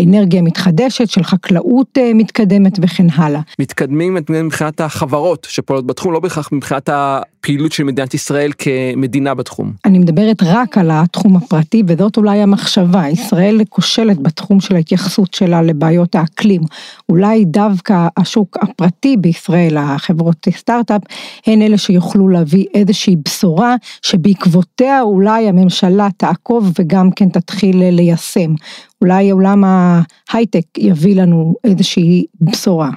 אנרגיה 0.00 0.42
מתחדשת, 0.42 1.10
של 1.10 1.22
חקלאות 1.22 1.98
מתקדמת 2.14 2.78
וכן 2.82 3.06
הלאה. 3.14 3.40
מתקדמים 3.58 4.18
מבחינת 4.30 4.80
החברות 4.80 5.46
שפועלות 5.50 5.86
בתחום, 5.86 6.12
לא 6.12 6.20
בהכרח 6.20 6.48
מבחינת 6.52 6.88
הפעילות 6.92 7.72
של 7.72 7.84
מדינת 7.84 8.14
ישראל 8.14 8.52
כמדינה 8.58 9.34
בתחום. 9.34 9.72
אני 9.84 9.98
מדברת 9.98 10.42
רק 10.42 10.78
על 10.78 10.90
התחום 10.92 11.36
הפרטי, 11.36 11.82
וזאת 11.86 12.16
אולי 12.16 12.38
המחשבה, 12.38 13.08
ישראל 13.08 13.60
כושלת 13.68 14.22
בתחום 14.22 14.60
של 14.60 14.76
ההתייחסות 14.76 15.34
שלה 15.34 15.62
לבעיות 15.62 16.14
האקלים. 16.14 16.62
אולי 17.08 17.44
דווקא 17.44 18.08
השוק 18.16 18.56
הפרטי 18.62 19.16
בישראל, 19.16 19.76
החברות 19.76 20.46
סטארט-אפ, 20.50 21.02
הן 21.46 21.62
אלה 21.62 21.78
שיוכלו 21.78 22.28
להביא 22.28 22.66
איזושהי 22.74 23.16
בשורה, 23.24 23.74
שבעקבותיה 24.02 25.02
אולי 25.02 25.48
הממשלה 25.48 26.08
תעקוב 26.16 26.72
וגם 26.78 27.10
כן 27.10 27.28
תתחיל 27.28 27.57
ליישם. 27.62 28.54
אולי 29.00 29.30
עולם 29.30 29.64
ההייטק 29.64 30.78
יביא 30.78 31.22
לנו 31.22 31.54
איזושהי 31.64 32.26
בשורה. 32.40 32.90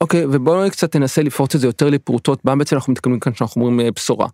אוקיי, 0.00 0.24
okay, 0.24 0.26
ובואו 0.32 0.70
קצת 0.70 0.96
ננסה 0.96 1.22
לפרוץ 1.22 1.54
את 1.54 1.60
זה 1.60 1.66
יותר 1.66 1.90
לפרוטות, 1.90 2.44
מה 2.44 2.56
בעצם 2.56 2.76
אנחנו 2.76 2.92
מתכוונים 2.92 3.20
כאן 3.20 3.32
כשאנחנו 3.32 3.62
אומרים 3.62 3.80
אה, 3.80 3.90
בשורה. 3.90 4.26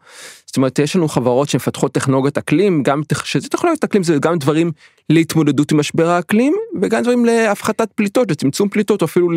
זאת 0.47 0.57
אומרת, 0.57 0.79
יש 0.79 0.97
לנו 0.97 1.09
חברות 1.09 1.49
שמפתחות 1.49 1.93
טכנולוגיית 1.93 2.39
אקלים, 2.39 2.83
גם 2.83 3.03
שזה 3.25 3.49
טכנולוגיית 3.49 3.85
אקלים 3.85 4.03
זה 4.03 4.17
גם 4.21 4.39
דברים 4.39 4.73
להתמודדות 5.11 5.73
עם 5.73 5.79
משבר 5.79 6.09
האקלים, 6.09 6.55
וגם 6.83 7.03
דברים 7.03 7.25
להפחתת 7.25 7.93
פליטות, 7.95 8.31
לצמצום 8.31 8.69
פליטות, 8.69 9.03
או 9.03 9.07
אפילו 9.07 9.29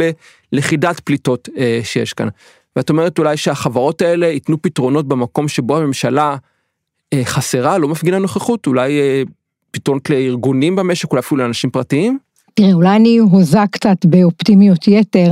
ללכידת 0.51 0.99
פליטות 0.99 1.49
אה, 1.57 1.79
שיש 1.83 2.13
כאן. 2.13 2.27
ואת 2.75 2.89
אומרת 2.89 3.19
אולי 3.19 3.37
שהחברות 3.37 4.01
האלה 4.01 4.27
ייתנו 4.27 4.61
פתרונות 4.61 5.07
במקום 5.07 5.47
שבו 5.47 5.77
הממשלה 5.77 6.35
אה, 7.13 7.21
חסרה, 7.25 7.77
לא 7.77 7.87
מפגינה 7.87 8.19
נוכחות, 8.19 8.67
אולי 8.67 8.99
אה, 8.99 9.23
פתרונות 9.75 10.09
לארגונים 10.09 10.75
במשק, 10.75 11.11
אולי 11.11 11.19
אפילו 11.19 11.41
לאנשים 11.41 11.69
פרטיים? 11.69 12.17
תראה, 12.59 12.73
אולי 12.73 12.95
אני 12.95 13.17
הוזה 13.17 13.59
קצת 13.71 14.05
באופטימיות 14.05 14.87
יתר, 14.87 15.31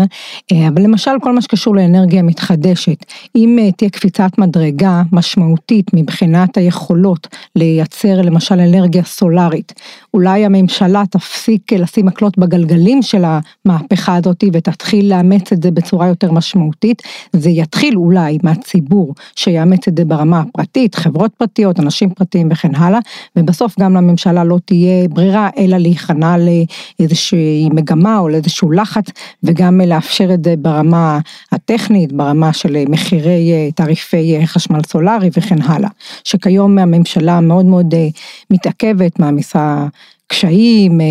אה, 0.51 0.67
אבל 0.67 0.81
למשל 0.81 1.11
כל 1.21 1.35
מה 1.35 1.41
שקשור 1.41 1.75
לאנרגיה 1.75 2.21
מתחדשת, 2.21 3.05
אם 3.35 3.59
אה, 3.61 3.71
תהיה 3.71 3.89
קפיצת 3.89 4.37
מדרגה 4.37 5.01
משמעותית 5.11 5.85
מבחינת 5.93 6.57
היכולות 6.57 7.27
לייצר 7.55 8.21
למשל 8.21 8.59
אנרגיה 8.59 9.03
סולארית, 9.03 9.73
אולי 10.13 10.45
הממשלה 10.45 11.03
תפסיק 11.09 11.73
לשים 11.73 12.05
מקלות 12.05 12.37
בגלגלים 12.37 13.01
של 13.01 13.23
המהפכה 13.25 14.15
הזאת 14.15 14.43
ותתחיל 14.53 15.09
לאמץ 15.09 15.51
את 15.51 15.63
זה 15.63 15.71
בצורה 15.71 16.07
יותר 16.07 16.31
משמעותית, 16.31 17.01
זה 17.33 17.49
יתחיל 17.49 17.97
אולי 17.97 18.37
מהציבור 18.43 19.13
שיאמץ 19.35 19.87
את 19.87 19.97
זה 19.97 20.05
ברמה 20.05 20.39
הפרטית, 20.39 20.95
חברות 20.95 21.31
פרטיות, 21.37 21.79
אנשים 21.79 22.09
פרטיים 22.09 22.49
וכן 22.51 22.75
הלאה, 22.75 22.99
ובסוף 23.35 23.79
גם 23.79 23.93
לממשלה 23.93 24.43
לא 24.43 24.57
תהיה 24.65 25.07
ברירה 25.07 25.49
אלא 25.57 25.77
להיכנע 25.77 26.35
לאיזה 26.37 27.12
לאיזושהי 27.13 27.69
מגמה 27.73 28.19
או 28.19 28.29
לאיזשהו 28.29 28.71
לחץ 28.71 29.05
וגם 29.43 29.81
לאפשר 29.81 30.33
את 30.33 30.43
זה 30.43 30.55
ברמה 30.57 31.19
הטכנית, 31.51 32.11
ברמה 32.11 32.53
של 32.53 32.77
מחירי 32.89 33.51
אה, 33.53 33.71
תעריפי 33.71 34.37
אה, 34.37 34.47
חשמל 34.47 34.79
סולארי 34.87 35.29
וכן 35.37 35.61
הלאה. 35.61 35.89
שכיום 36.23 36.79
הממשלה 36.79 37.41
מאוד 37.41 37.65
מאוד 37.65 37.93
אה, 37.93 38.07
מתעכבת, 38.49 39.19
מעמיסה 39.19 39.87
קשיים, 40.27 41.01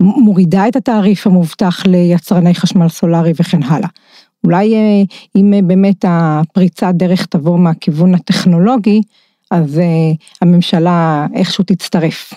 מורידה 0.00 0.68
את 0.68 0.76
התעריף 0.76 1.26
המובטח 1.26 1.86
ליצרני 1.86 2.54
חשמל 2.54 2.88
סולארי 2.88 3.32
וכן 3.40 3.62
הלאה. 3.62 3.88
אולי 4.44 4.74
אם 5.36 5.54
באמת 5.66 6.04
הפריצת 6.08 6.92
דרך 6.94 7.26
תבוא 7.26 7.58
מהכיוון 7.58 8.14
הטכנולוגי, 8.14 9.02
אז 9.50 9.80
הממשלה 10.42 11.26
איכשהו 11.34 11.64
תצטרף. 11.64 12.34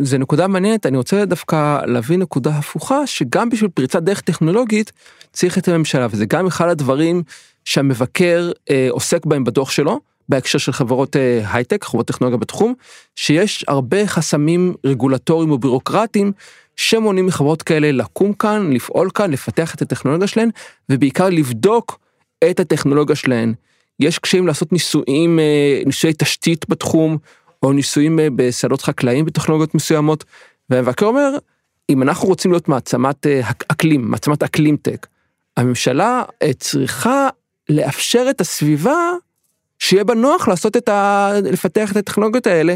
זה 0.00 0.18
נקודה 0.18 0.46
מעניינת, 0.46 0.86
אני 0.86 0.96
רוצה 0.96 1.24
דווקא 1.24 1.80
להביא 1.86 2.18
נקודה 2.18 2.50
הפוכה, 2.50 3.06
שגם 3.06 3.50
בשביל 3.50 3.70
פריצת 3.70 4.02
דרך 4.02 4.20
טכנולוגית 4.20 4.92
צריך 5.32 5.58
את 5.58 5.68
הממשלה, 5.68 6.06
וזה 6.10 6.26
גם 6.26 6.46
אחד 6.46 6.68
הדברים 6.68 7.22
שהמבקר 7.64 8.50
אה, 8.70 8.86
עוסק 8.90 9.26
בהם 9.26 9.44
בדוח 9.44 9.70
שלו, 9.70 10.00
בהקשר 10.28 10.58
של 10.58 10.72
חברות 10.72 11.16
אה, 11.16 11.40
הייטק, 11.52 11.84
חברות 11.84 12.06
טכנולוגיה 12.06 12.38
בתחום, 12.38 12.74
שיש 13.16 13.64
הרבה 13.68 14.06
חסמים 14.06 14.74
רגולטוריים 14.86 15.50
ובירוקרטיים 15.50 16.32
שמונעים 16.76 17.26
מחברות 17.26 17.62
כאלה 17.62 17.92
לקום 17.92 18.32
כאן, 18.32 18.72
לפעול 18.72 19.10
כאן, 19.14 19.30
לפתח 19.30 19.74
את 19.74 19.82
הטכנולוגיה 19.82 20.26
שלהן, 20.26 20.50
ובעיקר 20.88 21.28
לבדוק 21.28 21.98
את 22.50 22.60
הטכנולוגיה 22.60 23.16
שלהן. 23.16 23.54
יש 24.00 24.18
קשיים 24.18 24.46
לעשות 24.46 24.72
ניסויים, 24.72 25.38
אה, 25.38 25.82
ניסויי 25.86 26.12
תשתית 26.18 26.68
בתחום, 26.68 27.18
או 27.64 27.72
ניסויים 27.72 28.18
אה, 28.18 28.28
בשדות 28.36 28.82
חקלאיים 28.82 29.24
בטכנולוגיות 29.24 29.74
מסוימות, 29.74 30.24
והמבקר 30.70 31.06
אומר, 31.06 31.36
אם 31.90 32.02
אנחנו 32.02 32.28
רוצים 32.28 32.50
להיות 32.50 32.68
מעצמת 32.68 33.26
אה, 33.26 33.40
אקלים, 33.68 34.10
מעצמת 34.10 34.42
אקלים 34.42 34.76
טק, 34.76 35.06
הממשלה 35.56 36.22
צריכה 36.58 37.28
לאפשר 37.68 38.26
את 38.30 38.40
הסביבה 38.40 39.10
שיהיה 39.78 40.04
בה 40.04 40.14
נוח 40.14 40.48
לעשות 40.48 40.76
את 40.76 40.88
ה... 40.88 41.30
לפתח 41.44 41.92
את 41.92 41.96
הטכנולוגיות 41.96 42.46
האלה, 42.46 42.74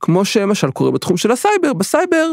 כמו 0.00 0.24
שלמשל 0.24 0.70
קורה 0.70 0.90
בתחום 0.90 1.16
של 1.16 1.30
הסייבר, 1.30 1.72
בסייבר 1.72 2.32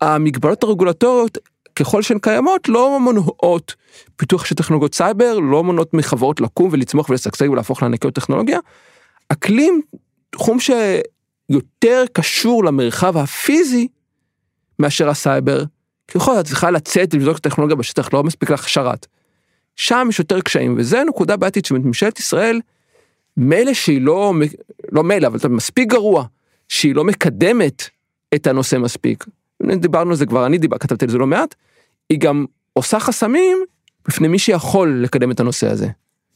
המגבלות 0.00 0.62
הרגולטוריות 0.62 1.38
ככל 1.76 2.02
שהן 2.02 2.18
קיימות 2.18 2.68
לא 2.68 3.00
מונעות 3.00 3.74
פיתוח 4.16 4.44
של 4.44 4.54
טכנולוגיות 4.54 4.94
סייבר, 4.94 5.38
לא 5.38 5.64
מונעות 5.64 5.94
מחברות 5.94 6.40
לקום 6.40 6.68
ולצמוח 6.72 7.10
ולשגשג 7.10 7.50
ולהפוך 7.50 7.82
לענקיות 7.82 8.14
טכנולוגיה. 8.14 8.58
אקלים, 9.28 9.82
תחום 10.30 10.60
שיותר 11.52 12.04
קשור 12.12 12.64
למרחב 12.64 13.16
הפיזי 13.16 13.88
מאשר 14.78 15.08
הסייבר, 15.08 15.64
ככה 16.08 16.40
את 16.40 16.44
צריכה 16.44 16.70
לצאת 16.70 17.14
ולבדוק 17.14 17.38
את 17.38 17.46
הטכנולוגיה 17.46 17.76
בשטח, 17.76 18.12
לא 18.12 18.24
מספיק 18.24 18.50
לך 18.50 18.68
שרת. 18.68 19.06
שם 19.76 20.06
יש 20.10 20.18
יותר 20.18 20.40
קשיים, 20.40 20.74
וזה 20.78 21.02
נקודה 21.08 21.36
בעייתית 21.36 21.64
שממשלת 21.64 22.18
ישראל, 22.18 22.60
מילא 23.36 23.74
שהיא 23.74 24.00
לא, 24.00 24.34
לא 24.92 25.04
מילא, 25.04 25.26
אבל 25.26 25.38
זה 25.38 25.48
מספיק 25.48 25.88
גרוע, 25.88 26.24
שהיא 26.68 26.94
לא 26.94 27.04
מקדמת 27.04 27.88
את 28.34 28.46
הנושא 28.46 28.76
מספיק. 28.76 29.24
דיברנו 29.62 30.10
על 30.10 30.16
זה 30.16 30.26
כבר, 30.26 30.46
אני 30.46 30.58
דיבר, 30.58 30.78
כתבתי 30.78 31.04
על 31.04 31.10
זה 31.10 31.18
לא 31.18 31.26
מעט, 31.26 31.54
היא 32.10 32.18
גם 32.20 32.46
עושה 32.72 33.00
חסמים 33.00 33.58
בפני 34.08 34.28
מי 34.28 34.38
שיכול 34.38 35.00
לקדם 35.02 35.30
את 35.30 35.40
הנושא 35.40 35.70
הזה. 35.70 35.88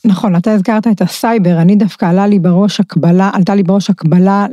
נכון, 0.05 0.37
אתה 0.37 0.53
הזכרת 0.53 0.87
את 0.87 1.01
הסייבר, 1.01 1.59
אני 1.59 1.77
דווקא 1.77 2.07
עלה 2.07 2.27
לי 2.27 2.39
בראש 2.39 2.81
הקבלה, 2.81 3.31
עלתה 3.33 3.55
לי 3.55 3.63
בראש 3.63 3.91
הקבלה 3.91 4.47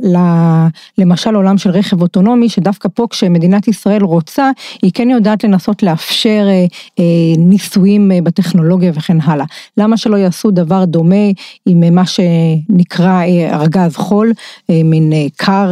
למשל 0.98 1.34
עולם 1.34 1.58
של 1.58 1.70
רכב 1.70 2.02
אוטונומי, 2.02 2.48
שדווקא 2.48 2.88
פה 2.94 3.06
כשמדינת 3.10 3.68
ישראל 3.68 4.02
רוצה, 4.02 4.50
היא 4.82 4.90
כן 4.94 5.10
יודעת 5.10 5.44
לנסות 5.44 5.82
לאפשר 5.82 6.46
אה, 6.48 6.64
אה, 6.98 7.04
ניסויים 7.38 8.12
אה, 8.12 8.18
בטכנולוגיה 8.22 8.92
וכן 8.94 9.20
הלאה. 9.20 9.44
למה 9.76 9.96
שלא 9.96 10.16
יעשו 10.16 10.50
דבר 10.50 10.84
דומה 10.84 11.26
עם 11.66 11.94
מה 11.94 12.06
שנקרא 12.06 13.22
ארגז 13.52 13.96
חול, 13.96 14.32
מין 14.68 15.12
כר 15.36 15.70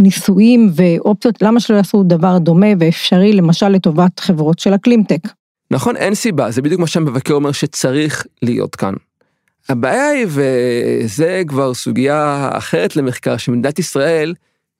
לניסויים 0.00 0.70
ואופציות, 0.74 1.42
למה 1.42 1.60
שלא 1.60 1.76
יעשו 1.76 2.02
דבר 2.02 2.38
דומה 2.38 2.66
ואפשרי 2.80 3.32
למשל 3.32 3.68
לטובת 3.68 4.20
חברות 4.20 4.58
של 4.58 4.74
אקלימטק. 4.74 5.45
נכון, 5.70 5.96
אין 5.96 6.14
סיבה, 6.14 6.50
זה 6.50 6.62
בדיוק 6.62 6.80
מה 6.80 6.86
שהמבקר 6.86 7.34
אומר 7.34 7.52
שצריך 7.52 8.26
להיות 8.42 8.76
כאן. 8.76 8.94
הבעיה 9.68 10.08
היא, 10.08 10.26
וזה 10.28 11.42
כבר 11.46 11.74
סוגיה 11.74 12.50
אחרת 12.52 12.96
למחקר, 12.96 13.36
שמדינת 13.36 13.78
ישראל 13.78 14.34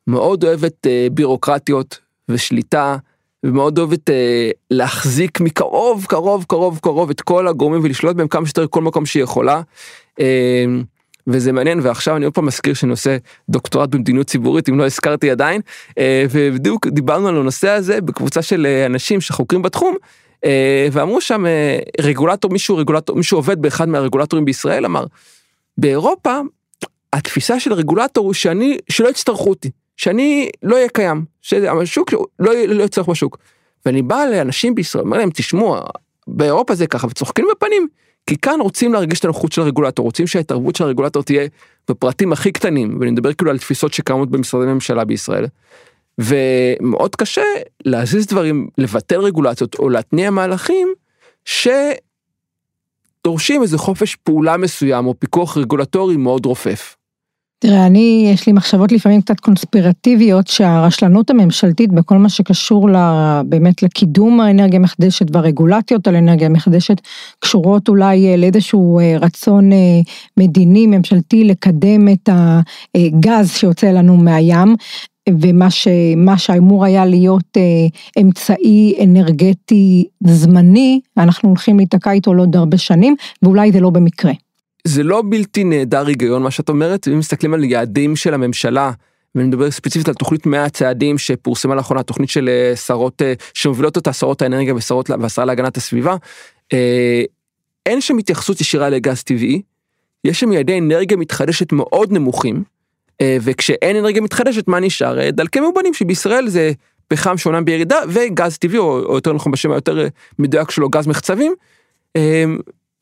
מאוד 0.06 0.44
אוהבת 0.44 0.86
אה, 0.86 1.06
בירוקרטיות 1.12 1.98
ושליטה, 2.28 2.96
ומאוד 3.44 3.78
אוהבת 3.78 4.10
אה, 4.10 4.50
להחזיק 4.70 5.40
מקרוב, 5.40 6.06
קרוב, 6.08 6.44
קרוב, 6.48 6.78
קרוב 6.82 7.10
את 7.10 7.20
כל 7.20 7.48
הגורמים 7.48 7.80
ולשלוט 7.84 8.16
בהם 8.16 8.28
כמה 8.28 8.46
שיותר 8.46 8.66
כל 8.70 8.82
מקום 8.82 9.06
שהיא 9.06 9.22
יכולה. 9.22 9.62
אה, 10.20 10.64
וזה 11.28 11.52
מעניין 11.52 11.80
ועכשיו 11.82 12.16
אני 12.16 12.24
עוד 12.24 12.34
פעם 12.34 12.46
מזכיר 12.46 12.74
שאני 12.74 12.90
עושה 12.90 13.16
דוקטורט 13.48 13.88
במדיניות 13.88 14.26
ציבורית 14.26 14.68
אם 14.68 14.78
לא 14.78 14.86
הזכרתי 14.86 15.30
עדיין 15.30 15.60
ובדיוק 16.30 16.86
דיברנו 16.86 17.28
על 17.28 17.36
הנושא 17.36 17.68
הזה 17.68 18.00
בקבוצה 18.00 18.42
של 18.42 18.66
אנשים 18.86 19.20
שחוקרים 19.20 19.62
בתחום 19.62 19.96
אה, 20.02 20.08
ואמרו 20.92 21.20
שם 21.20 21.46
אה, 21.46 21.78
רגולטור 22.00 22.50
מישהו 22.50 22.76
רגולטור 22.76 23.16
מישהו 23.16 23.38
עובד 23.38 23.62
באחד 23.62 23.88
מהרגולטורים 23.88 24.44
בישראל 24.44 24.84
אמר 24.84 25.04
באירופה 25.78 26.40
התפיסה 27.12 27.60
של 27.60 27.72
הרגולטור 27.72 28.26
הוא 28.26 28.34
שאני 28.34 28.78
שלא 28.88 29.08
יצטרכו 29.08 29.50
אותי 29.50 29.70
שאני 29.96 30.50
לא 30.62 30.76
אהיה 30.76 30.88
קיים 30.88 31.24
שהשוק 31.42 32.12
לא, 32.38 32.52
לא 32.68 32.84
יצטרך 32.84 33.08
בשוק. 33.08 33.38
ואני 33.86 34.02
בא 34.02 34.24
לאנשים 34.24 34.74
בישראל 34.74 35.04
אומר 35.04 35.18
להם 35.18 35.30
תשמעו 35.34 35.76
באירופה 36.26 36.74
זה 36.74 36.86
ככה 36.86 37.06
וצוחקים 37.06 37.46
בפנים 37.56 37.88
כי 38.26 38.36
כאן 38.36 38.60
רוצים 38.60 38.92
להרגיש 38.92 39.20
את 39.20 39.24
הנוחות 39.24 39.52
של 39.52 39.62
הרגולטור 39.62 40.04
רוצים 40.04 40.26
שההתערבות 40.26 40.76
של 40.76 40.84
הרגולטור 40.84 41.22
תהיה 41.22 41.48
בפרטים 41.90 42.32
הכי 42.32 42.52
קטנים 42.52 42.96
ואני 43.00 43.10
מדבר 43.10 43.32
כאילו 43.32 43.50
על 43.50 43.58
תפיסות 43.58 43.92
שקיימות 43.94 44.30
במשרדי 44.30 44.66
ממשלה 44.66 45.04
בישראל. 45.04 45.46
ומאוד 46.18 47.16
קשה 47.16 47.42
להזיז 47.84 48.26
דברים, 48.26 48.68
לבטל 48.78 49.20
רגולציות 49.20 49.74
או 49.78 49.88
להתניע 49.88 50.30
מהלכים 50.30 50.88
שדורשים 53.24 53.62
איזה 53.62 53.78
חופש 53.78 54.14
פעולה 54.14 54.56
מסוים 54.56 55.06
או 55.06 55.14
פיקוח 55.18 55.56
רגולטורי 55.56 56.16
מאוד 56.16 56.46
רופף. 56.46 56.96
תראה, 57.58 57.86
אני, 57.86 58.30
יש 58.34 58.46
לי 58.46 58.52
מחשבות 58.52 58.92
לפעמים 58.92 59.22
קצת 59.22 59.40
קונספירטיביות 59.40 60.46
שהרשלנות 60.46 61.30
הממשלתית 61.30 61.92
בכל 61.92 62.14
מה 62.14 62.28
שקשור 62.28 62.90
לה, 62.90 63.42
באמת 63.46 63.82
לקידום 63.82 64.40
האנרגיה 64.40 64.78
המחדשת 64.78 65.26
והרגולציות 65.32 66.08
על 66.08 66.16
אנרגיה 66.16 66.48
מחדשת 66.48 66.96
קשורות 67.38 67.88
אולי 67.88 68.30
אה, 68.30 68.36
לאיזשהו 68.36 69.00
אה, 69.00 69.16
רצון 69.20 69.72
אה, 69.72 69.78
מדיני 70.36 70.86
ממשלתי 70.86 71.44
לקדם 71.44 72.08
את 72.08 72.28
הגז 72.94 73.50
שיוצא 73.50 73.86
לנו 73.86 74.16
מהים. 74.16 74.76
ומה 75.30 75.70
ש, 75.70 75.88
שאמור 76.36 76.84
היה 76.84 77.06
להיות 77.06 77.56
אה, 77.56 78.22
אמצעי 78.22 78.94
אנרגטי 79.04 80.04
זמני, 80.26 81.00
אנחנו 81.16 81.48
הולכים 81.48 81.76
להיתקע 81.76 82.12
איתו 82.12 82.34
לעוד 82.34 82.56
הרבה 82.56 82.78
שנים, 82.78 83.16
ואולי 83.42 83.72
זה 83.72 83.80
לא 83.80 83.90
במקרה. 83.90 84.32
זה 84.84 85.02
לא 85.02 85.22
בלתי 85.30 85.64
נהדר 85.64 86.06
היגיון 86.06 86.42
מה 86.42 86.50
שאת 86.50 86.68
אומרת, 86.68 87.08
אם 87.08 87.18
מסתכלים 87.18 87.54
על 87.54 87.64
יעדים 87.64 88.16
של 88.16 88.34
הממשלה, 88.34 88.90
ואני 89.34 89.48
מדבר 89.48 89.70
ספציפית 89.70 90.08
על 90.08 90.14
תוכנית 90.14 90.46
100 90.46 90.64
הצעדים 90.64 91.18
שפורסמה 91.18 91.74
לאחרונה, 91.74 92.02
תוכנית 92.02 92.30
של 92.30 92.48
אה, 92.48 92.76
שרות, 92.76 93.22
אה, 93.22 93.32
שמובילות 93.54 93.96
אותה 93.96 94.12
שרות 94.12 94.42
האנרגיה 94.42 94.74
ושרות, 94.74 95.10
והשרה 95.10 95.44
להגנת 95.44 95.76
הסביבה, 95.76 96.16
אה, 96.72 97.22
אין 97.86 98.00
שם 98.00 98.18
התייחסות 98.18 98.60
ישירה 98.60 98.88
לגז 98.88 99.22
טבעי, 99.22 99.62
יש 100.24 100.40
שם 100.40 100.52
יעדי 100.52 100.78
אנרגיה 100.78 101.16
מתחדשת 101.16 101.72
מאוד 101.72 102.12
נמוכים, 102.12 102.64
וכשאין 103.22 103.96
אנרגיה 103.96 104.22
מתחדשת 104.22 104.68
מה 104.68 104.80
נשאר? 104.80 105.20
אה, 105.20 105.30
דלקי 105.30 105.60
מאובנים 105.60 105.94
שבישראל 105.94 106.48
זה 106.48 106.72
פחם 107.08 107.38
שאומנם 107.38 107.64
בירידה 107.64 107.98
וגז 108.08 108.58
טבעי 108.58 108.78
או, 108.78 109.04
או 109.04 109.14
יותר 109.14 109.32
נכון 109.32 109.52
בשם 109.52 109.70
היותר 109.70 110.00
אה, 110.00 110.08
מדויק 110.38 110.70
שלו 110.70 110.88
גז 110.88 111.06
מחצבים. 111.06 111.54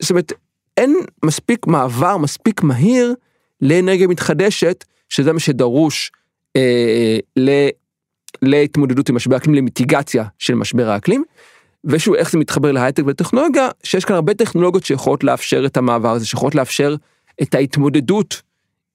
זאת 0.01 0.09
אומרת 0.09 0.33
אין 0.77 0.95
מספיק 1.25 1.67
מעבר 1.67 2.17
מספיק 2.17 2.63
מהיר 2.63 3.13
לאנרגיה 3.61 4.07
מתחדשת 4.07 4.85
שזה 5.09 5.33
מה 5.33 5.39
שדרוש 5.39 6.11
אה, 6.55 7.17
ל, 7.37 7.49
להתמודדות 8.41 9.09
עם 9.09 9.15
משבר 9.15 9.35
האקלים 9.35 9.55
למיטיגציה 9.55 10.23
של 10.39 10.55
משבר 10.55 10.89
האקלים. 10.89 11.23
ושוב 11.85 12.13
איך 12.13 12.31
זה 12.31 12.37
מתחבר 12.37 12.71
להייטק 12.71 13.03
ולטכנולוגיה 13.05 13.69
שיש 13.83 14.05
כאן 14.05 14.15
הרבה 14.15 14.33
טכנולוגיות 14.33 14.85
שיכולות 14.85 15.23
לאפשר 15.23 15.65
את 15.65 15.77
המעבר 15.77 16.11
הזה 16.11 16.25
שיכולות 16.25 16.55
לאפשר 16.55 16.95
את 17.41 17.55
ההתמודדות 17.55 18.41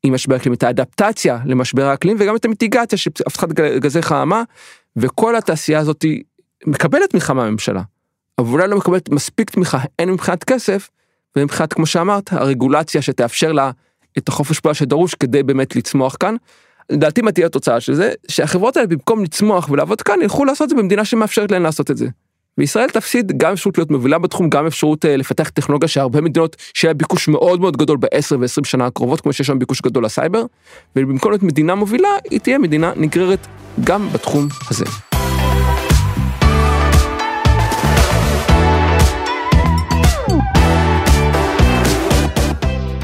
עם 0.03 0.15
משבר 0.15 0.35
האקלים, 0.35 0.55
את 0.55 0.63
האדפטציה 0.63 1.39
למשבר 1.45 1.87
האקלים 1.87 2.17
וגם 2.21 2.37
את 2.37 2.45
המיטיגציה 2.45 2.99
של 2.99 3.11
הפחתת 3.27 3.55
גזי 3.55 4.03
חממה, 4.03 4.43
וכל 4.97 5.37
התעשייה 5.37 5.79
הזאת 5.79 6.05
מקבלת 6.67 7.11
תמיכה 7.11 7.35
מהממשלה, 7.35 7.83
אבל 8.39 8.49
אולי 8.49 8.69
לא 8.69 8.77
מקבלת 8.77 9.09
מספיק 9.09 9.51
תמיכה, 9.51 9.79
הן 9.99 10.11
מבחינת 10.11 10.45
כסף, 10.45 10.91
ומבחינת, 11.37 11.73
כמו 11.73 11.87
שאמרת, 11.87 12.33
הרגולציה 12.33 13.03
שתאפשר 13.03 13.53
לה 13.53 13.71
את 14.19 14.29
החופש 14.29 14.61
פעולה 14.61 14.75
שדרוש 14.75 15.15
כדי 15.15 15.43
באמת 15.43 15.77
לצמוח 15.77 16.17
כאן. 16.21 16.37
לדעתי 16.91 17.23
מה 17.23 17.33
תהיה 17.33 17.47
התוצאה 17.47 17.81
של 17.81 17.95
זה, 17.95 18.13
שהחברות 18.29 18.77
האלה 18.77 18.89
במקום 18.89 19.25
לצמוח 19.25 19.71
ולעבוד 19.71 20.03
כאן, 20.03 20.23
ילכו 20.23 20.45
לעשות 20.45 20.65
את 20.65 20.69
זה 20.71 20.83
במדינה 20.83 21.05
שמאפשרת 21.05 21.51
להן 21.51 21.63
לעשות 21.63 21.91
את 21.91 21.97
זה. 21.97 22.09
וישראל 22.61 22.89
תפסיד 22.89 23.33
גם 23.37 23.53
אפשרות 23.53 23.79
להיות 23.79 23.91
מובילה 23.91 24.19
בתחום, 24.19 24.51
גם 24.51 24.67
אפשרות 24.67 25.05
אה, 25.05 25.17
לפתח 25.17 25.49
טכנולוגיה 25.49 25.89
שהרבה 25.89 26.21
מדינות 26.21 26.57
שיהיה 26.75 26.95
ביקוש 26.95 27.29
מאוד 27.29 27.61
מאוד 27.61 27.77
גדול 27.77 27.97
ב-10 27.97 28.37
ו-20 28.41 28.65
שנה 28.65 28.87
הקרובות, 28.87 29.21
כמו 29.21 29.33
שיש 29.33 29.47
שם 29.47 29.59
ביקוש 29.59 29.81
גדול 29.81 30.05
לסייבר, 30.05 30.43
ובמקום 30.97 31.33
להיות 31.33 31.43
מדינה 31.43 31.75
מובילה, 31.75 32.09
היא 32.31 32.41
תהיה 32.41 32.59
מדינה 32.59 32.93
נגררת 32.97 33.47
גם 33.85 34.09
בתחום 34.13 34.49
הזה. 34.71 34.85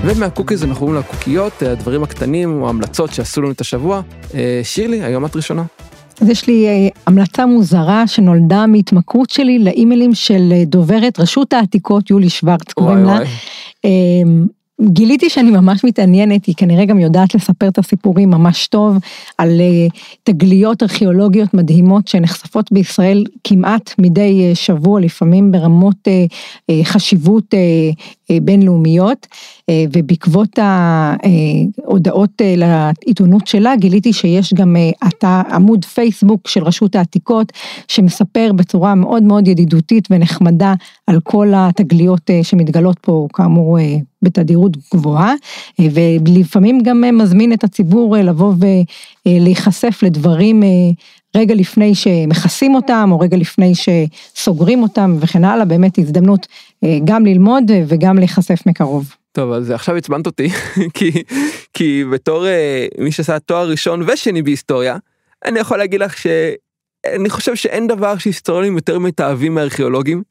ומה 0.05 0.23
cookies 0.23 0.65
אנחנו 0.65 0.87
עוברים 0.87 1.03
לקוקיות, 1.03 1.63
הדברים 1.63 2.03
הקטנים 2.03 2.63
או 2.63 2.67
ההמלצות 2.67 3.13
שעשו 3.15 3.43
לנו 3.43 3.51
את 3.51 3.61
השבוע. 3.61 4.01
אה, 4.35 4.61
שירלי, 4.63 5.03
היום 5.03 5.25
את 5.25 5.37
ראשונה. 5.37 5.63
אז 6.21 6.29
יש 6.29 6.47
לי 6.47 6.67
אה, 6.67 6.89
המלצה 7.07 7.47
מוזרה 7.47 8.07
שנולדה 8.07 8.67
מהתמכרות 8.67 9.31
שלי 9.31 9.59
לאימיילים 9.59 10.15
של 10.15 10.53
אה, 10.53 10.65
דוברת 10.65 11.21
רשות 11.21 11.53
העתיקות 11.53 12.11
יולי 12.11 12.29
שוורץ, 12.29 12.73
קוראים 12.73 13.05
לה. 13.05 13.19
אמ, 13.85 14.47
גיליתי 14.81 15.31
שאני 15.31 15.51
ממש 15.51 15.85
מתעניינת, 15.85 16.47
היא 16.47 16.55
כנראה 16.59 16.85
גם 16.85 16.99
יודעת 16.99 17.35
לספר 17.35 17.69
את 17.69 17.79
הסיפורים 17.79 18.31
ממש 18.31 18.67
טוב, 18.67 18.97
על 19.39 19.61
uh, 19.61 19.99
תגליות 20.23 20.83
ארכיאולוגיות 20.83 21.55
מדהימות 21.55 22.09
שנחשפות 22.09 22.73
בישראל 22.73 23.25
כמעט 23.45 23.95
מדי 23.99 24.55
שבוע, 24.55 25.01
לפעמים 25.01 25.53
ברמות 25.53 26.09
חשיבות 26.83 27.55
בינלאומיות, 28.43 29.27
uh, 29.31 29.75
ובעקבות 29.93 30.59
ההודעות 30.59 32.31
uh, 32.43 32.45
לעיתונות 32.57 33.47
שלה, 33.47 33.77
גיליתי 33.77 34.13
שיש 34.13 34.55
גם 34.55 34.77
uh, 35.03 35.27
עמוד 35.27 35.85
פייסבוק 35.85 36.49
של 36.49 36.65
רשות 36.65 36.97
העתיקות, 36.97 37.53
שמספר 37.89 38.51
בצורה 38.53 38.95
מאוד 38.95 39.23
מאוד 39.23 39.49
ידידותית 39.49 40.09
ונחמדה 40.11 40.75
על 41.07 41.21
כל 41.21 41.53
התגליות 41.57 42.31
שמתגלות 42.43 42.99
פה, 42.99 43.29
כאמור, 43.33 43.79
בתדירות 44.23 44.77
גבוהה, 44.95 45.35
אה, 45.81 45.87
ולפעמים 45.95 46.81
גם 46.83 47.05
אה, 47.05 47.13
מזמין 47.13 47.53
את 47.53 47.65
הציבור 47.65 48.17
אה, 48.17 48.23
לבוא 48.23 48.55
ולהיחשף 49.27 50.03
לדברים 50.03 50.63
רגע 51.37 51.55
לפני 51.55 51.95
שמכסים 51.95 52.75
אותם, 52.75 53.09
או 53.13 53.21
רגע 53.21 53.37
לפני 53.37 53.73
שסוגרים 53.75 54.83
אותם 54.83 55.17
וכן 55.21 55.45
הלאה, 55.45 55.65
באמת 55.65 55.99
הזדמנות 55.99 56.47
גם 57.05 57.27
ללמוד 57.27 57.71
וגם 57.87 58.19
להיחשף 58.19 58.67
מקרוב. 58.67 59.15
טוב, 59.33 59.53
אז 59.53 59.71
עכשיו 59.71 59.97
עצבנת 59.97 60.27
אותי, 60.27 60.49
כי, 60.97 61.11
כי 61.73 62.05
בתור 62.13 62.47
מי 62.99 63.13
שעשה 63.13 63.39
תואר 63.39 63.71
ראשון 63.71 64.03
ושני 64.07 64.43
בהיסטוריה, 64.43 64.97
אני 65.45 65.59
יכול 65.59 65.79
להגיד 65.79 66.01
לך 66.01 66.19
שאני 66.19 67.31
חושב 67.31 67.55
שאין 67.55 67.87
דבר 67.87 68.19
שהיסטוריונים 68.19 68.77
יותר 68.77 68.99
מתאהבים 68.99 69.55
מארכיאולוגים. 69.55 70.23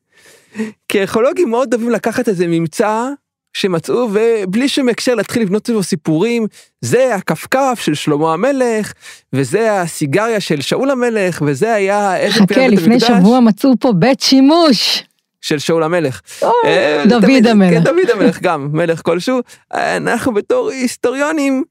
כי 0.90 1.02
ארכיאולוגים 1.02 1.50
מאוד 1.50 1.74
אוהבים 1.74 1.90
לקחת 1.90 2.30
איזה 2.30 2.48
ממצא 2.48 3.10
שמצאו 3.56 4.08
ובלי 4.14 4.70
שום 4.70 4.90
הקשר 4.90 5.16
להתחיל 5.16 5.42
לבנות 5.42 5.68
סביבו 5.68 5.84
סיפורים 5.84 6.48
זה 6.82 7.16
הכפכף 7.16 7.80
של 7.82 7.94
שלמה 7.94 8.34
המלך 8.34 8.94
וזה 9.34 9.82
הסיגריה 9.82 10.40
של 10.40 10.62
שאול 10.62 10.92
המלך 10.92 11.44
וזה 11.46 11.74
היה 11.74 12.18
איזה 12.18 12.40
חכה 12.40 12.68
לפני 12.68 13.00
שבוע 13.00 13.40
מצאו 13.40 13.74
פה 13.80 13.94
בית 13.94 14.20
שימוש. 14.20 15.04
של 15.42 15.60
שאול 15.60 15.84
המלך. 15.84 16.22
אה, 16.66 17.04
דוד 17.10 17.48
המלך. 17.50 17.74
כן, 17.74 17.84
דוד 17.84 18.10
המלך 18.14 18.42
גם, 18.42 18.70
מלך 18.72 19.02
כלשהו. 19.02 19.40
אנחנו 19.74 20.34
בתור 20.34 20.70
היסטוריונים 20.70 21.64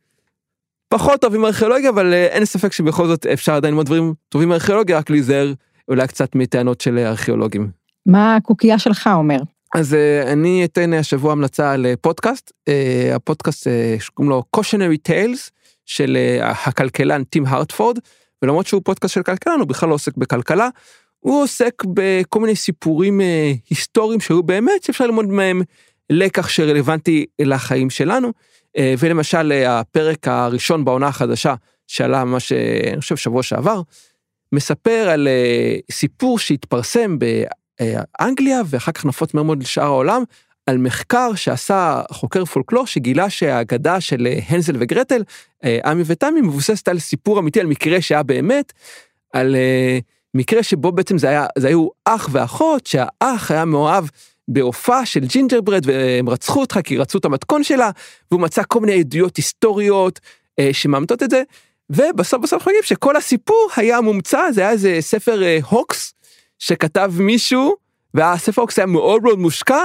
פחות 0.89 1.25
אוהבים 1.25 1.45
ארכיאולוגיה, 1.45 1.91
אבל 1.91 2.13
אה, 2.13 2.27
אין 2.27 2.45
ספק 2.45 2.73
שבכל 2.73 3.07
זאת 3.07 3.27
אפשר 3.27 3.55
עדיין 3.55 3.75
ללמוד 3.75 3.87
דברים 3.87 4.15
טובים 4.29 4.49
מארכיאולוגיה, 4.49 4.99
רק 4.99 5.11
להיזהר 5.11 5.53
אולי 5.89 6.07
קצת 6.07 6.35
מטענות 6.35 6.81
של 6.81 6.99
ארכיאולוגים. 6.99 7.71
מה 8.07 8.37
הקוקייה 8.37 8.79
שלך 8.79 9.11
אומר? 9.15 9.39
אז 9.75 9.93
uh, 9.93 10.29
אני 10.33 10.65
אתן 10.65 10.93
השבוע 10.93 11.33
המלצה 11.33 11.73
על 11.73 11.87
פודקאסט, 12.01 12.51
uh, 12.51 12.73
הפודקאסט 13.15 13.67
שקוראים 13.99 14.31
לו 14.31 14.43
cautionary 14.57 15.09
tales 15.09 15.51
של 15.87 16.17
הכלכלן 16.41 17.25
טים 17.25 17.47
הרטפורד, 17.47 17.99
ולמרות 18.43 18.67
שהוא 18.67 18.83
פודקאסט 18.85 19.15
של 19.15 19.23
כלכלן 19.23 19.59
הוא 19.61 19.69
בכלל 19.69 19.89
לא 19.89 19.95
עוסק 19.95 20.17
בכלכלה, 20.17 20.69
הוא 21.21 21.43
עוסק 21.43 21.83
בכל 21.95 22.41
מיני 22.41 22.57
סיפורים 22.57 23.21
היסטוריים 23.71 24.21
שהיו 24.21 24.43
באמת 24.43 24.83
שאפשר 24.83 25.07
ללמוד 25.07 25.27
מהם 25.27 25.63
לקח 26.11 26.49
שרלוונטי 26.49 27.27
לחיים 27.39 27.91
שלנו, 27.91 28.33
ולמשל 28.99 29.53
הפרק 29.53 30.29
הראשון 30.29 30.85
בעונה 30.85 31.07
החדשה 31.07 31.55
שעלה 31.87 32.25
ממש, 32.25 32.53
אני 32.93 33.01
חושב 33.01 33.17
שבוע 33.17 33.43
שעבר, 33.43 33.81
מספר 34.53 35.09
על 35.09 35.29
סיפור 35.91 36.39
שהתפרסם 36.39 37.17
אה, 37.23 37.45
אנגליה 38.21 38.63
ואחר 38.67 38.93
כך 38.93 39.05
נפוץ 39.05 39.35
מהר 39.35 39.45
מאוד 39.45 39.63
לשאר 39.63 39.85
העולם 39.85 40.25
על 40.67 40.79
מחקר 40.79 41.35
שעשה 41.35 42.03
חוקר 42.11 42.45
פולקלור 42.45 42.87
שגילה 42.87 43.31
שהאגדה 43.31 44.01
של 44.01 44.27
אה, 44.27 44.39
הנזל 44.49 44.77
וגרטל, 44.79 45.23
אה, 45.65 45.79
עמי 45.85 46.03
ותמי, 46.07 46.41
מבוססת 46.41 46.89
על 46.89 46.99
סיפור 46.99 47.39
אמיתי, 47.39 47.61
על 47.61 47.67
מקרה 47.67 48.01
שהיה 48.01 48.23
באמת, 48.23 48.73
על 49.33 49.57
מקרה 50.35 50.63
שבו 50.63 50.93
בעצם 50.93 51.19
זה 51.19 51.29
היה, 51.29 51.47
זה 51.59 51.69
היו 51.69 51.89
אח 52.05 52.29
ואחות, 52.33 52.87
שהאח 52.87 53.51
היה 53.51 53.65
מאוהב 53.65 54.05
באופה 54.49 55.07
של 55.07 55.27
gingerbread 55.27 55.87
והם 55.87 56.29
רצחו 56.29 56.61
אותה 56.61 56.79
כי 56.85 56.97
רצו 56.99 57.19
את 57.19 57.25
המתכון 57.25 57.63
שלה, 57.63 57.91
והוא 58.31 58.41
מצא 58.41 58.63
כל 58.69 58.81
מיני 58.81 59.01
עדויות 59.01 59.37
היסטוריות 59.37 60.21
שמאמתות 60.73 61.23
את 61.23 61.31
זה, 61.31 61.43
ובסוף 61.91 62.43
בסוף 62.43 62.67
יודעים 62.67 62.83
שכל 62.83 63.17
הסיפור 63.17 63.69
היה 63.77 64.01
מומצא, 64.01 64.53
זה 64.53 64.61
היה 64.61 64.71
איזה 64.71 64.97
ספר 65.01 65.43
הוקס 65.69 66.14
שכתב 66.67 67.13
מישהו, 67.19 67.77
והספר 68.15 68.63
אוקס 68.63 68.79
היה 68.79 68.87
מאוד 68.87 69.23
מאוד 69.23 69.39
מושקע, 69.39 69.81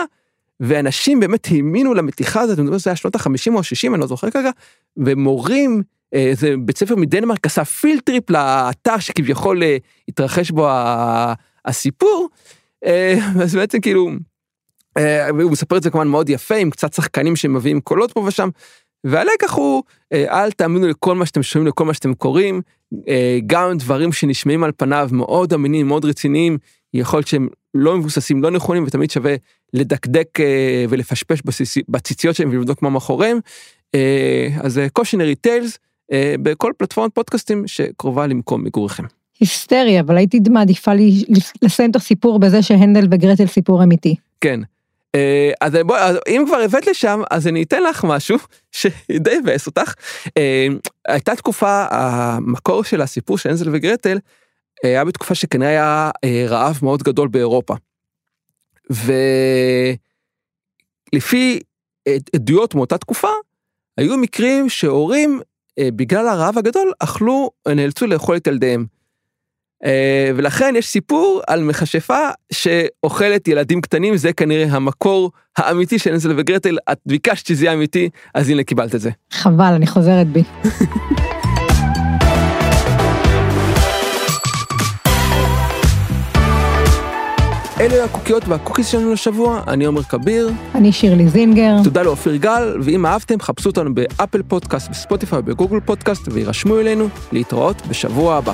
ואנשים 0.60 1.20
באמת 1.20 1.48
האמינו 1.52 1.94
למתיחה 1.94 2.42
הזאת, 2.42 2.58
שזה 2.58 2.90
היה 2.90 2.96
שנות 2.96 3.16
ה-50 3.16 3.54
או 3.54 3.60
ה-60, 3.60 3.94
אני 3.94 4.02
לא 4.02 4.08
זוכר 4.08 4.30
כרגע, 4.30 4.50
ומורים, 4.98 5.84
איזה 6.14 6.48
אה, 6.48 6.58
בית 6.58 6.78
ספר 6.78 6.96
מדנמרק 6.96 7.46
עשה 7.46 7.66
פילטריפ 7.66 8.30
לאתר 8.30 9.00
שכביכול 9.00 9.64
אה, 9.64 9.78
התרחש 10.08 10.52
בו 10.52 10.68
הסיפור, 11.66 12.30
אה, 12.86 13.18
אז 13.44 13.56
בעצם 13.56 13.80
כאילו, 13.80 14.12
הוא 15.30 15.52
מספר 15.52 15.78
את 15.78 15.84
זה 15.84 15.90
כמובן 15.90 16.08
מאוד 16.08 16.30
יפה, 16.30 16.56
עם 16.56 16.70
קצת 16.70 16.94
שחקנים 16.94 17.36
שמביאים 17.36 17.82
קולות 17.82 18.12
פה 18.12 18.20
ושם, 18.20 18.50
והלקח 19.04 19.54
הוא, 19.54 19.84
אל 20.14 20.52
תאמינו 20.52 20.88
לכל 20.88 21.16
מה 21.16 21.26
שאתם 21.26 21.44
שומעים, 21.44 21.68
לכל 21.68 21.86
מה 21.86 21.94
שאתם 21.94 22.14
קוראים, 22.14 22.62
גם 23.48 23.78
דברים 23.78 24.12
שנשמעים 24.12 24.64
על 24.64 24.72
פניו 24.78 25.10
מאוד 25.12 25.54
אמינים, 25.54 25.88
מאוד 25.88 26.06
רציניים, 26.06 26.58
יכול 26.94 27.18
להיות 27.18 27.28
שהם 27.28 27.48
לא 27.74 27.98
מבוססים, 27.98 28.44
לא 28.44 28.52
נכונים, 28.52 28.84
ותמיד 28.88 29.12
שווה 29.12 29.36
לדקדק 29.74 30.40
ולפשפש 30.90 31.42
בציציות 31.90 32.36
שלהם 32.36 32.50
ולבדוק 32.50 32.82
מה 32.82 32.90
מאחוריהם. 32.90 33.40
אז 34.62 34.82
קושינרי 34.94 35.36
טיילס, 35.36 35.80
בכל 36.42 36.72
פלטפורמת 36.78 37.16
פודקאסטים 37.16 37.68
שקרובה 37.68 38.28
למקום 38.28 38.64
מגוריכם. 38.64 39.04
היסטרי, 39.40 40.00
אבל 40.00 40.18
הייתי 40.18 40.40
מעדיפה 40.50 40.92
לסיים 41.62 41.92
את 41.92 41.96
הסיפור 41.96 42.40
בזה 42.40 42.62
שהנדל 42.62 43.08
וגרטל 43.12 43.46
סיפור 43.46 43.84
אמיתי. 43.84 44.16
כן. 44.42 44.60
אה, 45.16 45.52
אז 45.62 45.74
בוא, 45.86 45.98
אם 46.28 46.44
כבר 46.48 46.58
הבאת 46.58 46.88
לשם, 46.88 47.22
אז 47.32 47.48
אני 47.48 47.64
אתן 47.64 47.84
לך 47.84 48.04
משהו 48.04 48.38
שדי 48.72 49.34
יבאס 49.34 49.68
אותך. 49.68 49.94
אה, 50.38 50.68
הייתה 51.08 51.36
תקופה, 51.36 51.86
המקור 51.92 52.84
של 52.84 53.02
הסיפור 53.02 53.38
של 53.38 53.50
הנזל 53.50 53.70
וגרטל, 53.74 54.18
אה, 54.86 54.90
היה 54.90 55.06
בתקופה 55.06 55.36
שכנראה 55.36 55.70
היה 55.70 56.12
רעב 56.48 56.80
מאוד 56.82 57.04
גדול 57.04 57.28
באירופה. 57.28 57.76
ולפי 58.90 60.00
עדויות 62.36 62.76
מאותה 62.76 62.98
תקופה, 62.98 63.32
היו 63.98 64.18
מקרים 64.18 64.70
שהורים, 64.70 65.42
בגלל 65.80 66.28
הרעב 66.28 66.58
הגדול, 66.58 66.94
אכלו, 67.00 67.52
נאלצו 67.68 68.08
לאכול 68.08 68.38
את 68.38 68.48
ילדיהם. 68.48 68.99
אה, 69.86 70.32
ולכן 70.36 70.74
יש 70.78 70.88
סיפור 70.88 71.42
על 71.48 71.64
מכשפה 71.64 72.28
שאוכלת 72.52 73.48
ילדים 73.48 73.82
קטנים, 73.82 74.18
זה 74.18 74.34
כנראה 74.34 74.66
המקור 74.72 75.32
האמיתי 75.58 76.00
של 76.00 76.14
נסל 76.14 76.34
וגרטל, 76.38 76.78
את 76.92 76.98
ביקשת 77.06 77.48
שזה 77.48 77.66
יהיה 77.66 77.74
אמיתי, 77.74 78.10
אז 78.34 78.50
הנה 78.50 78.64
קיבלת 78.64 78.96
את 78.96 79.02
זה. 79.02 79.10
חבל, 79.32 79.74
אני 79.74 79.88
חוזרת 79.88 80.28
בי. 80.28 80.44
אלה 87.80 88.04
העוגיות 88.04 88.48
וה 88.48 88.57
cookies 88.57 88.88
שלנו 88.88 89.14
לשבוע, 89.14 89.62
אני 89.68 89.86
עומר 89.86 90.04
כביר. 90.04 90.52
אני 90.76 90.92
שירלי 90.92 91.28
זינגר. 91.28 91.76
תודה 91.84 92.04
לאופיר 92.04 92.36
גל, 92.36 92.78
ואם 92.82 93.06
אהבתם, 93.06 93.40
חפשו 93.40 93.70
אותנו 93.70 93.96
באפל 93.96 94.42
פודקאסט, 94.44 94.90
בספוטיפיי 94.90 95.40
ובגוגל 95.40 95.80
פודקאסט, 95.80 96.30
וירשמו 96.32 96.80
אלינו 96.80 97.08
להתראות 97.32 97.88
בשבוע 97.88 98.36
הבא. 98.36 98.54